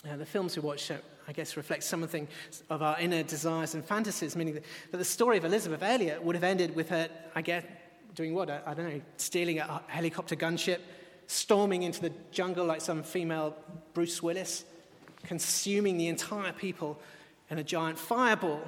Uh, 0.10 0.18
the 0.18 0.26
films 0.26 0.56
we 0.56 0.62
watch 0.62 0.92
I 1.28 1.32
guess, 1.32 1.56
reflect 1.56 1.84
something 1.84 2.28
of 2.72 2.82
our 2.82 3.00
inner 3.00 3.22
desires 3.22 3.76
and 3.76 3.86
fantasies, 3.86 4.36
meaning 4.36 4.56
that, 4.56 4.64
that 4.92 4.98
the 4.98 5.06
story 5.06 5.38
of 5.38 5.46
Elisabeth 5.46 5.84
Elliot 5.84 6.24
would 6.24 6.34
have 6.34 6.44
ended 6.44 6.76
with 6.76 6.90
her, 6.90 7.08
I 7.36 7.44
guess, 7.44 7.64
doing 8.16 8.34
what? 8.34 8.50
I, 8.50 8.62
I 8.66 8.74
don't 8.74 8.90
know, 8.90 9.02
stealing 9.18 9.60
a 9.60 9.84
helicopter 9.86 10.36
gunship, 10.36 10.80
storming 11.30 11.84
into 11.84 12.02
the 12.02 12.12
jungle 12.32 12.65
like 12.65 12.82
some 12.82 13.04
female 13.04 13.56
Bruce 13.94 14.22
Willis, 14.22 14.65
consuming 15.24 15.98
the 15.98 16.08
entire 16.08 16.52
people 16.52 17.00
in 17.50 17.60
a 17.60 17.63
giant 17.63 17.98
fireball. 17.98 18.62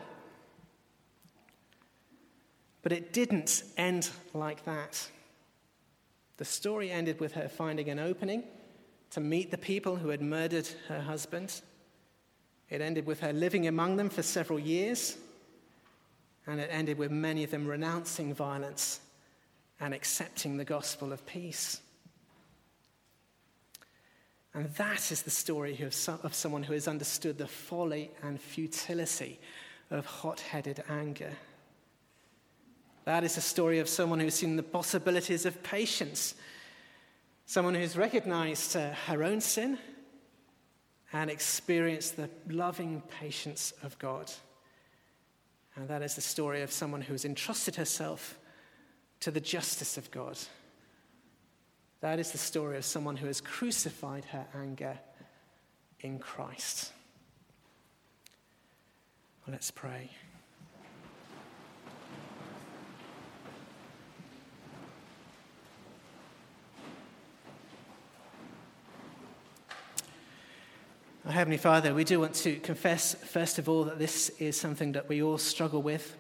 But 2.82 2.92
it 2.92 3.14
didn't 3.14 3.64
end 3.78 4.10
like 4.34 4.66
that. 4.66 5.10
The 6.38 6.46
story 6.46 6.90
ended 6.90 7.20
with 7.20 7.34
her 7.34 7.50
finding 7.50 7.90
an 7.90 8.00
opening 8.00 8.44
to 9.12 9.20
meet 9.20 9.52
the 9.52 9.58
people 9.58 9.98
who 9.98 10.10
had 10.10 10.22
murdered 10.22 10.68
her 10.88 11.02
husband 11.02 11.62
it 12.72 12.80
ended 12.80 13.06
with 13.06 13.20
her 13.20 13.34
living 13.34 13.68
among 13.68 13.98
them 13.98 14.10
for 14.10 14.24
several 14.24 14.58
years, 14.58 15.18
and 16.48 16.60
it 16.60 16.70
ended 16.72 16.98
with 16.98 17.12
many 17.12 17.44
of 17.44 17.52
them 17.52 17.68
renouncing 17.68 18.34
violence 18.34 19.02
and 19.82 19.94
accepting 19.94 20.56
the 20.56 20.64
gospel 20.64 21.12
of 21.12 21.26
peace. 21.26 21.82
And 24.54 24.70
that 24.76 25.12
is 25.12 25.22
the 25.22 25.30
story 25.30 25.82
of, 25.82 25.94
someone 25.94 26.64
who 26.64 26.74
has 26.74 26.88
understood 26.88 27.38
the 27.38 27.48
folly 27.48 28.12
and 28.22 28.40
futility 28.40 29.40
of 29.90 30.06
hot 30.06 30.42
headed 30.42 30.84
anger. 30.90 31.32
That 33.06 33.24
is 33.24 33.36
the 33.36 33.42
story 33.42 33.80
of 33.80 33.88
someone 33.88 34.20
who's 34.20 34.36
seen 34.36 34.58
the 34.58 34.64
possibilities 34.64 35.46
of 35.46 35.64
patience, 35.64 36.36
someone 37.46 37.76
who's 37.76 37.98
recognized 37.98 38.76
uh, 38.76 38.92
her 39.08 39.24
own 39.24 39.42
sin 39.42 39.78
and 41.14 41.30
experienced 41.30 42.18
the 42.18 42.30
loving 42.48 43.02
patience 43.20 43.74
of 43.84 43.98
God. 44.00 44.32
And 45.76 45.88
that 45.88 46.02
is 46.02 46.16
the 46.16 46.22
story 46.22 46.62
of 46.62 46.72
someone 46.72 47.02
who 47.02 47.14
has 47.14 47.26
entrusted 47.26 47.76
herself 47.76 48.38
to 49.22 49.32
the 49.32 49.40
justice 49.40 49.98
of 49.98 50.12
God. 50.12 50.38
That 52.02 52.20
is 52.20 52.32
the 52.32 52.40
story 52.40 52.78
of 52.78 52.86
someone 52.86 53.16
who 53.16 53.28
has 53.28 53.40
crucified 53.40 54.26
her 54.26 54.48
anger 54.56 54.98
in 56.00 56.18
Christ. 56.18 56.92
Well, 59.46 59.54
let's 59.54 59.70
pray. 59.70 60.10
Our 71.24 71.32
Heavenly 71.32 71.58
Father, 71.58 71.94
we 71.94 72.04
do 72.04 72.20
want 72.20 72.34
to 72.36 72.56
confess, 72.56 73.14
first 73.14 73.60
of 73.60 73.70
all, 73.70 73.84
that 73.84 74.00
this 74.00 74.30
is 74.40 74.60
something 74.60 74.94
that 74.94 75.08
we 75.08 75.22
all 75.22 75.38
struggle 75.38 75.84
with. 75.84 76.18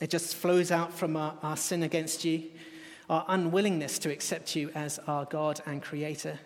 It 0.00 0.08
just 0.08 0.34
flows 0.34 0.70
out 0.70 0.94
from 0.94 1.14
our, 1.14 1.34
our 1.42 1.58
sin 1.58 1.82
against 1.82 2.24
you, 2.24 2.44
our 3.08 3.24
unwillingness 3.28 3.98
to 4.00 4.10
accept 4.10 4.56
you 4.56 4.70
as 4.74 4.98
our 5.06 5.24
God 5.24 5.60
and 5.66 5.82
Creator, 5.82 6.38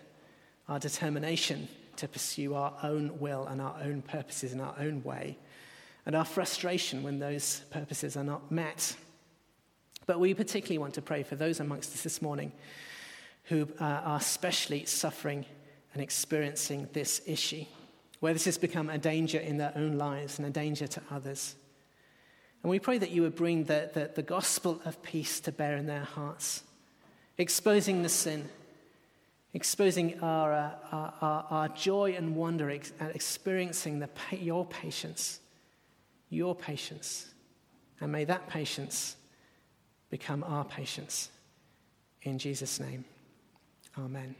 our 0.67 0.79
determination 0.79 1.67
to 1.97 2.07
pursue 2.07 2.53
our 2.53 2.73
own 2.83 3.19
will 3.19 3.45
and 3.47 3.61
our 3.61 3.75
own 3.83 4.01
purposes 4.01 4.53
in 4.53 4.61
our 4.61 4.75
own 4.79 5.03
way, 5.03 5.37
and 6.05 6.15
our 6.15 6.25
frustration 6.25 7.03
when 7.03 7.19
those 7.19 7.61
purposes 7.71 8.17
are 8.17 8.23
not 8.23 8.51
met. 8.51 8.95
But 10.05 10.19
we 10.19 10.33
particularly 10.33 10.79
want 10.79 10.93
to 10.95 11.01
pray 11.01 11.23
for 11.23 11.35
those 11.35 11.59
amongst 11.59 11.93
us 11.93 12.03
this 12.03 12.21
morning 12.21 12.51
who 13.45 13.67
uh, 13.79 13.83
are 13.83 14.17
especially 14.17 14.85
suffering 14.85 15.45
and 15.93 16.01
experiencing 16.01 16.87
this 16.93 17.21
issue. 17.25 17.65
where 18.19 18.33
this 18.33 18.45
has 18.45 18.57
become 18.57 18.89
a 18.89 18.97
danger 18.97 19.39
in 19.39 19.57
their 19.57 19.73
own 19.75 19.97
lives 19.97 20.39
and 20.39 20.47
a 20.47 20.51
danger 20.51 20.87
to 20.87 21.01
others. 21.09 21.55
And 22.63 22.69
we 22.69 22.79
pray 22.79 22.97
that 22.97 23.11
you 23.11 23.21
would 23.21 23.35
bring 23.35 23.65
the, 23.65 23.89
the, 23.93 24.11
the 24.15 24.21
gospel 24.21 24.81
of 24.85 25.01
peace 25.01 25.39
to 25.41 25.51
bear 25.51 25.77
in 25.77 25.85
their 25.85 26.03
hearts, 26.03 26.63
exposing 27.37 28.03
the 28.03 28.09
sin, 28.09 28.49
exposing 29.53 30.19
our, 30.19 30.53
uh, 30.53 30.71
our, 30.91 31.45
our, 31.49 31.69
joy 31.69 32.15
and 32.17 32.35
wonder 32.35 32.69
at 32.69 33.15
experiencing 33.15 33.99
the, 33.99 34.09
your 34.31 34.65
patience, 34.65 35.39
your 36.29 36.53
patience. 36.53 37.27
And 38.01 38.11
may 38.11 38.25
that 38.25 38.47
patience 38.49 39.15
become 40.09 40.43
our 40.43 40.65
patience. 40.65 41.29
In 42.23 42.37
Jesus' 42.37 42.79
name, 42.79 43.05
amen. 43.97 44.35